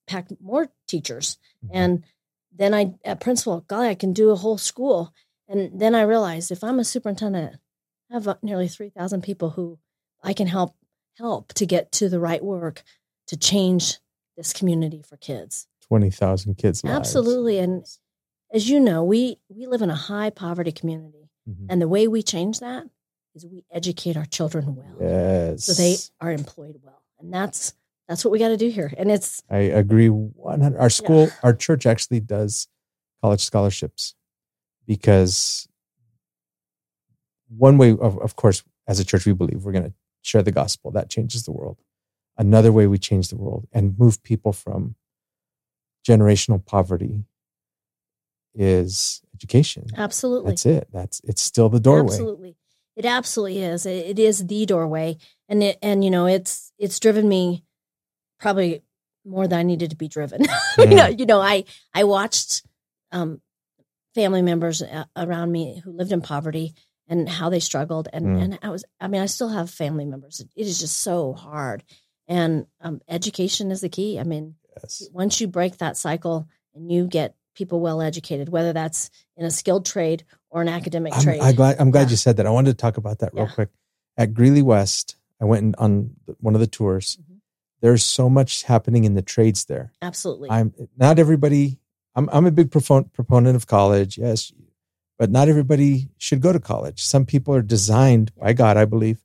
[0.07, 1.37] impact more teachers.
[1.65, 1.69] Mhm.
[1.73, 2.03] And
[2.51, 5.13] then I, at principal, golly, I can do a whole school.
[5.47, 7.57] And then I realized if I'm a superintendent,
[8.09, 9.79] I have uh, nearly 3,000 people who
[10.23, 10.75] I can help
[11.17, 12.83] help to get to the right work
[13.27, 13.99] to change
[14.37, 15.67] this community for kids.
[15.81, 16.83] Twenty thousand kids.
[16.83, 16.95] lives.
[16.97, 17.59] Absolutely.
[17.59, 17.85] And
[18.53, 21.29] as you know, we, we live in a high poverty community.
[21.49, 21.65] Mhm.
[21.69, 22.85] And the way we change that
[23.35, 24.95] is we educate our children well.
[24.99, 25.65] Yes.
[25.65, 27.01] So they are employed well.
[27.19, 27.73] And that's
[28.07, 28.93] that's what we got to do here.
[28.97, 30.09] And it's I agree.
[30.09, 30.79] One hundred.
[30.79, 32.67] Our school, our church actually does
[33.21, 34.15] college scholarships
[34.85, 35.67] because
[37.47, 40.51] one way, of, of course, as a church, we believe we're going to share the
[40.51, 40.91] gospel.
[40.91, 41.77] That changes the world.
[42.37, 44.95] Another way we change the world and move people from
[46.07, 47.25] generational poverty
[48.55, 49.85] is education.
[49.95, 50.87] absolutely That's it.
[50.91, 52.13] That's it's still the doorway.
[52.13, 52.57] Absolutely.
[52.95, 53.85] It absolutely is.
[53.85, 55.17] It, it is the doorway.
[55.47, 57.63] And it, and you know, it's it's driven me
[58.41, 58.81] probably
[59.23, 60.41] more than I needed to be driven.
[60.77, 61.63] you know, you know, I
[61.93, 62.63] I watched
[63.11, 63.39] um
[64.15, 66.73] family members a- around me who lived in poverty
[67.07, 68.41] and how they struggled and Mm.
[68.43, 70.39] and I was I mean, I still have family members.
[70.41, 71.83] It is just so hard.
[72.27, 74.19] And um education is the key.
[74.19, 75.07] I mean, Yes.
[75.13, 79.51] once you break that cycle and you get people well educated, whether that's in a
[79.51, 81.41] skilled trade or an academic I'm, trade.
[81.41, 82.11] I glad, I'm glad Yeah.
[82.11, 82.45] you said that.
[82.47, 83.53] I wanted to talk about that real Yeah.
[83.53, 83.69] quick.
[84.17, 87.17] At Greeley West, I went on one of the tours.
[87.21, 87.30] Mhm.
[87.81, 89.91] There's so much happening in the trades there.
[90.01, 90.49] Absolutely.
[90.49, 91.79] I'm not everybody.
[92.15, 94.51] I'm I'm a big propon- proponent of college, yes,
[95.17, 97.01] but not everybody should go to college.
[97.03, 99.19] Some people are designed by God, I believe,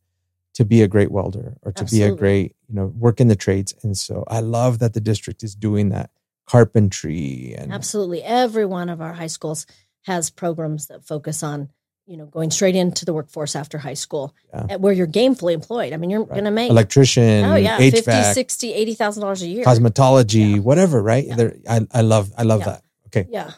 [0.54, 3.36] to be a great welder or to be a great, you know, work in the
[3.36, 3.74] trades.
[3.82, 6.10] And so I love that the district is doing that
[6.46, 8.22] carpentry and Absolutely.
[8.22, 9.66] Every one of our high schools
[10.04, 11.68] has programs that focus on,
[12.06, 14.66] you know, going straight into the workforce after high school Yeah.
[14.70, 15.92] at where you're gainfully employed.
[15.92, 16.30] I mean, you're Right.
[16.34, 19.64] going to make, electrician, oh yeah, HVAC, 50, 60, 80,000 dollars a year.
[19.64, 20.58] cosmetology, Yeah.
[20.60, 21.26] whatever, right?
[21.26, 21.34] Yeah.
[21.36, 22.82] There, I, I love, I love that.
[23.08, 23.26] Okay.
[23.30, 23.52] Yeah.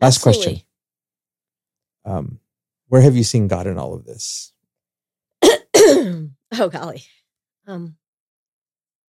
[0.00, 0.60] Last question.
[2.04, 2.40] Um,
[2.88, 4.52] where have you seen God in all of this?
[5.76, 7.02] oh golly.
[7.66, 7.96] Um,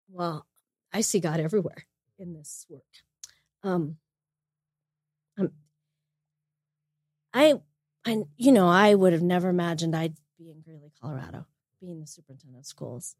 [0.08, 0.46] well,
[0.92, 1.86] I see God everywhere
[2.18, 2.82] in this work.
[3.62, 3.98] Um,
[5.38, 5.50] um,
[7.34, 7.60] I,
[8.06, 11.46] I, you know, I would have never imagined I'd be in Greeley, Colorado,
[11.80, 13.16] being the superintendent of schools.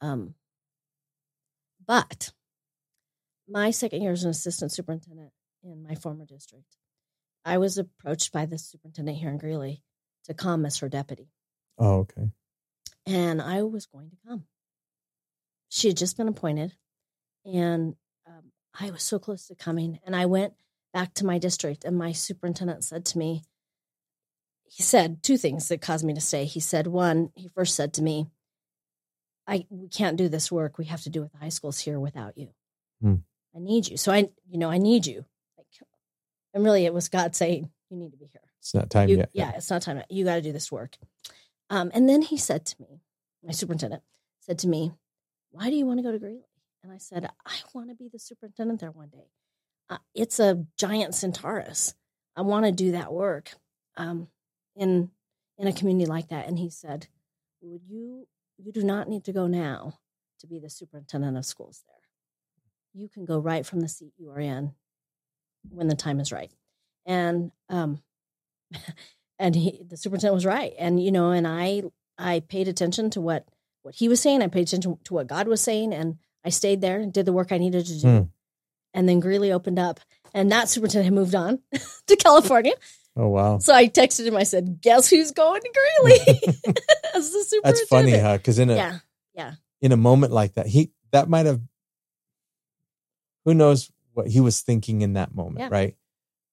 [0.00, 0.34] Um,
[1.86, 2.32] but
[3.48, 5.32] my second year as an assistant superintendent
[5.62, 6.76] in my former district,
[7.44, 9.82] I was approached by the superintendent here in Greeley
[10.24, 11.30] to come as her deputy
[11.78, 12.30] Oh, okay.
[13.06, 14.44] and I was going to come.
[15.68, 16.72] She had just been appointed,
[17.44, 17.94] and
[18.26, 19.98] um, I was so close to coming.
[20.06, 20.54] And I went
[20.92, 23.42] back to my district, and my superintendent said to me,
[24.68, 26.44] he said two things that caused me to stay.
[26.44, 28.26] He said, one, he first said to me,
[29.46, 30.76] I we can't do this work.
[30.78, 32.50] We have to do it with the high schools here without you.
[33.00, 33.14] Hmm.
[33.54, 33.96] I need you.
[33.96, 35.24] So I, you know, I need you.
[35.56, 35.66] Like,
[36.52, 39.18] and really, it was God saying, "You need to be here." It's not time You-
[39.18, 39.30] yet.
[39.32, 39.98] Yeah, it's not time.
[39.98, 40.10] yet.
[40.10, 40.96] You got to do this work.
[41.70, 43.00] Um, and then he said to me,
[43.44, 44.02] my superintendent
[44.40, 44.92] said to me,
[45.50, 46.44] "Why do you want to go to Greeley?"
[46.82, 49.30] And I said, "I want to be the superintendent there one day.
[49.88, 51.94] Uh, it's a giant Centaurus.
[52.34, 53.52] I want to do that work
[53.96, 54.26] um,
[54.76, 55.10] in
[55.58, 57.08] in a community like that." And he said,
[57.60, 58.26] "Would you?
[58.58, 59.98] You do not need to go now
[60.40, 61.96] to be the superintendent of schools there.
[62.94, 64.74] You can go right from the seat you are in
[65.70, 66.52] when the time is right."
[67.04, 68.02] And um,
[69.38, 71.82] and he the superintendent was right and you know and i
[72.18, 73.46] i paid attention to what
[73.82, 76.80] what he was saying i paid attention to what god was saying and i stayed
[76.80, 78.22] there and did the work i needed to do Hmm.
[78.94, 80.00] and then greeley opened up
[80.34, 81.60] and that superintendent had moved on
[82.06, 82.72] to california
[83.16, 83.58] Oh, wow.
[83.58, 86.40] so i texted him i said guess who's going to greeley
[87.14, 88.36] as the superintendent That's funny, huh?
[88.36, 88.98] Because in a yeah
[89.34, 91.60] yeah, in a moment like that, he that might have
[93.44, 95.68] who knows what he was thinking in that moment, Yeah.
[95.70, 95.96] right?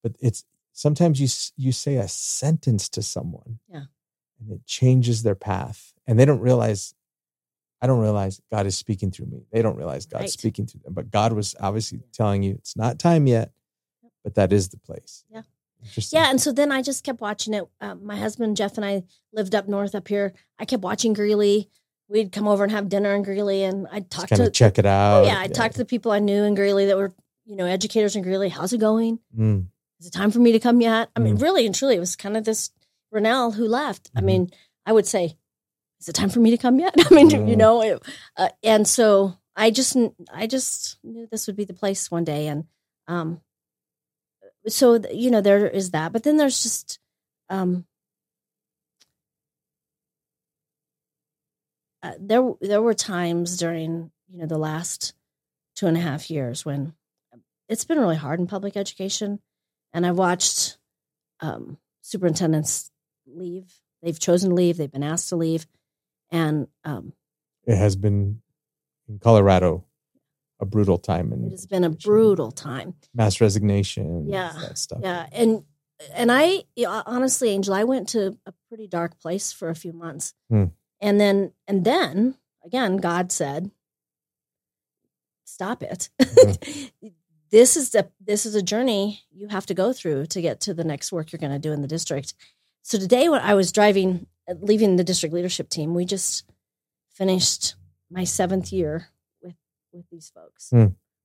[0.01, 0.43] But it's
[0.74, 3.86] sometimes you you say a sentence to someone Yeah.
[4.39, 6.93] and it changes their path and they don't realize
[7.82, 10.30] i don't realize god is speaking through me they don't realize god's Right.
[10.32, 13.51] speaking through them but god was obviously telling you it's not time yet
[14.24, 15.43] but that is the place Yeah.
[16.12, 17.64] Yeah, and so then I just kept watching it.
[17.82, 20.34] Um, my husband Jeff and I lived up north up here.
[20.60, 21.70] I kept watching Greeley.
[22.10, 25.24] We'd come over and have dinner in Greeley, and I'd talk to check it out
[25.24, 27.14] oh yeah, I'd talk to the people I knew in Greeley that were
[27.46, 28.50] you know educators in Greeley.
[28.50, 29.20] How's it going?
[29.38, 29.68] Mm,
[30.00, 31.10] Is it time for me to come yet?
[31.16, 31.42] I mean, Mm.
[31.42, 32.72] really and truly, it was kind of this
[33.12, 34.12] Ranelle who left.
[34.16, 34.24] I Mhm.
[34.26, 34.50] mean,
[34.86, 35.38] I would say,
[36.00, 36.94] is it time for me to come yet?
[37.12, 37.58] I mean, you Mm.
[37.58, 38.04] know, it,
[38.38, 39.96] uh, and so I just,
[40.32, 42.66] I just knew this would be the place one day, and
[43.08, 43.40] um,
[44.68, 46.99] so you know, there is that, but then there's just
[47.49, 47.86] um.
[52.01, 55.14] Uh, there, there were times during you know the last
[55.76, 56.93] two and a half years when
[57.70, 59.39] it's been really hard in public education
[59.93, 60.78] and I've watched
[61.39, 62.91] um, superintendents
[63.28, 63.72] leave.
[64.01, 64.78] They've chosen to leave.
[64.78, 65.66] They've been asked to leave,
[66.32, 67.14] and um,
[67.66, 68.41] it has been
[69.07, 69.86] in colorado
[70.64, 72.95] a brutal time and it has been a brutal time.
[73.14, 74.74] mass resignation Yeah.
[74.74, 75.64] stuff Yeah, and
[76.14, 76.64] and I
[77.05, 80.66] honestly, Angel, I went to a pretty dark place for a few months, Hmm.
[80.99, 82.36] and then and then
[82.66, 83.72] again, God said,
[85.45, 86.09] "Stop it."
[87.51, 90.74] this is a, this is a journey you have to go through to get to
[90.74, 92.34] the next work you're going to do in the district.
[92.82, 96.43] So today, when I was driving, uh, leaving the district leadership team, we just
[97.14, 97.76] finished
[98.09, 99.07] my seventh year
[99.94, 100.78] with these folks, Hmm.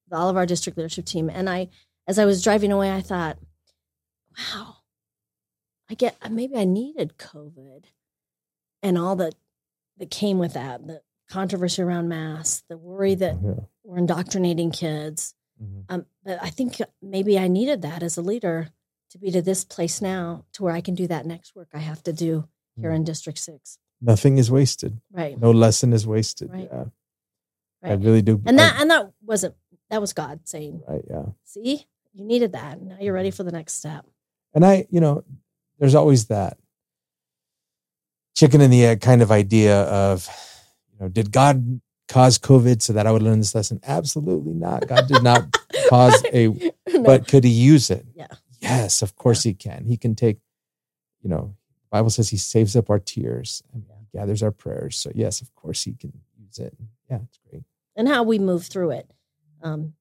[0.05, 1.69] with all of our district leadership team, and I,
[2.07, 3.39] as I was driving away, I thought,
[4.39, 4.77] wow,
[5.91, 7.85] I get maybe I needed COVID
[8.83, 9.35] and all that
[9.97, 13.61] that came with that, the controversy around masks, the worry that Yeah.
[13.85, 15.35] we're indoctrinating kids.
[15.61, 15.85] Mhm.
[15.89, 18.69] Um, but I think maybe I needed that as a leader
[19.11, 21.79] to be to this place now to where I can do that next work I
[21.79, 22.97] have to do here Mm.
[22.97, 23.79] in District Six.
[24.01, 25.37] nothing is wasted Right.
[25.41, 26.69] no lesson is wasted Right.
[26.71, 26.85] yeah
[27.89, 29.55] i really do And I- that and that wasn't
[29.91, 32.81] that was God saying, right yeah see, you needed that.
[32.83, 34.05] Now you're ready for the next step.
[34.55, 35.25] And I, you know,
[35.79, 36.59] there's always that
[38.35, 40.29] chicken and the egg kind of idea of,
[40.93, 43.81] you know, did God cause COVID so that I would learn this lesson?
[43.87, 44.87] Absolutely not.
[44.89, 45.55] God did not
[45.89, 47.03] cause a, No.
[47.05, 48.07] but could he use it?
[48.15, 48.27] Yeah.
[48.61, 49.85] Yes, of course he can.
[49.85, 50.39] He can take,
[51.23, 51.55] you know,
[51.91, 53.85] Bible says he saves up our tears and
[54.15, 54.97] gathers our prayers.
[54.97, 56.75] So yes, of course he can use it.
[57.11, 57.63] Yeah, it's great.
[57.99, 59.11] And how we move through it.
[59.63, 59.93] Um,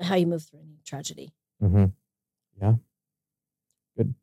[0.00, 1.32] how you move through any tragedy.
[1.62, 1.86] Mm-hmm.
[2.62, 2.74] Yeah.
[3.98, 4.14] Good.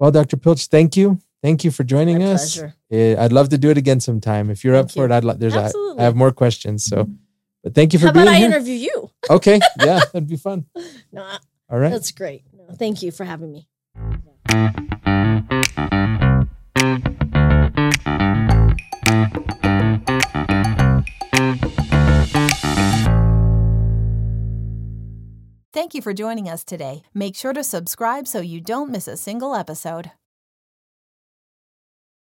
[0.00, 0.36] Well, Dr.
[0.36, 1.20] Pilch, thank you.
[1.42, 2.56] Thank you for joining My us.
[2.56, 2.74] pleasure.
[2.90, 4.50] Eh, I'd love to do it again sometime.
[4.50, 5.38] If you're up Thank for it, I'd like.
[5.38, 5.54] There's.
[5.54, 5.70] I
[6.02, 6.84] have more questions.
[6.84, 7.08] So,
[7.62, 9.10] but thank you for How being about I interview you?
[9.30, 10.66] okay, yeah, that'd be fun.
[11.12, 11.38] No, I-
[11.70, 11.90] All right.
[11.90, 12.42] that's great.
[12.52, 13.68] No, thank you for having me.
[25.86, 27.04] Thank you for joining us today.
[27.14, 30.10] Make sure to subscribe so you don't miss a single episode.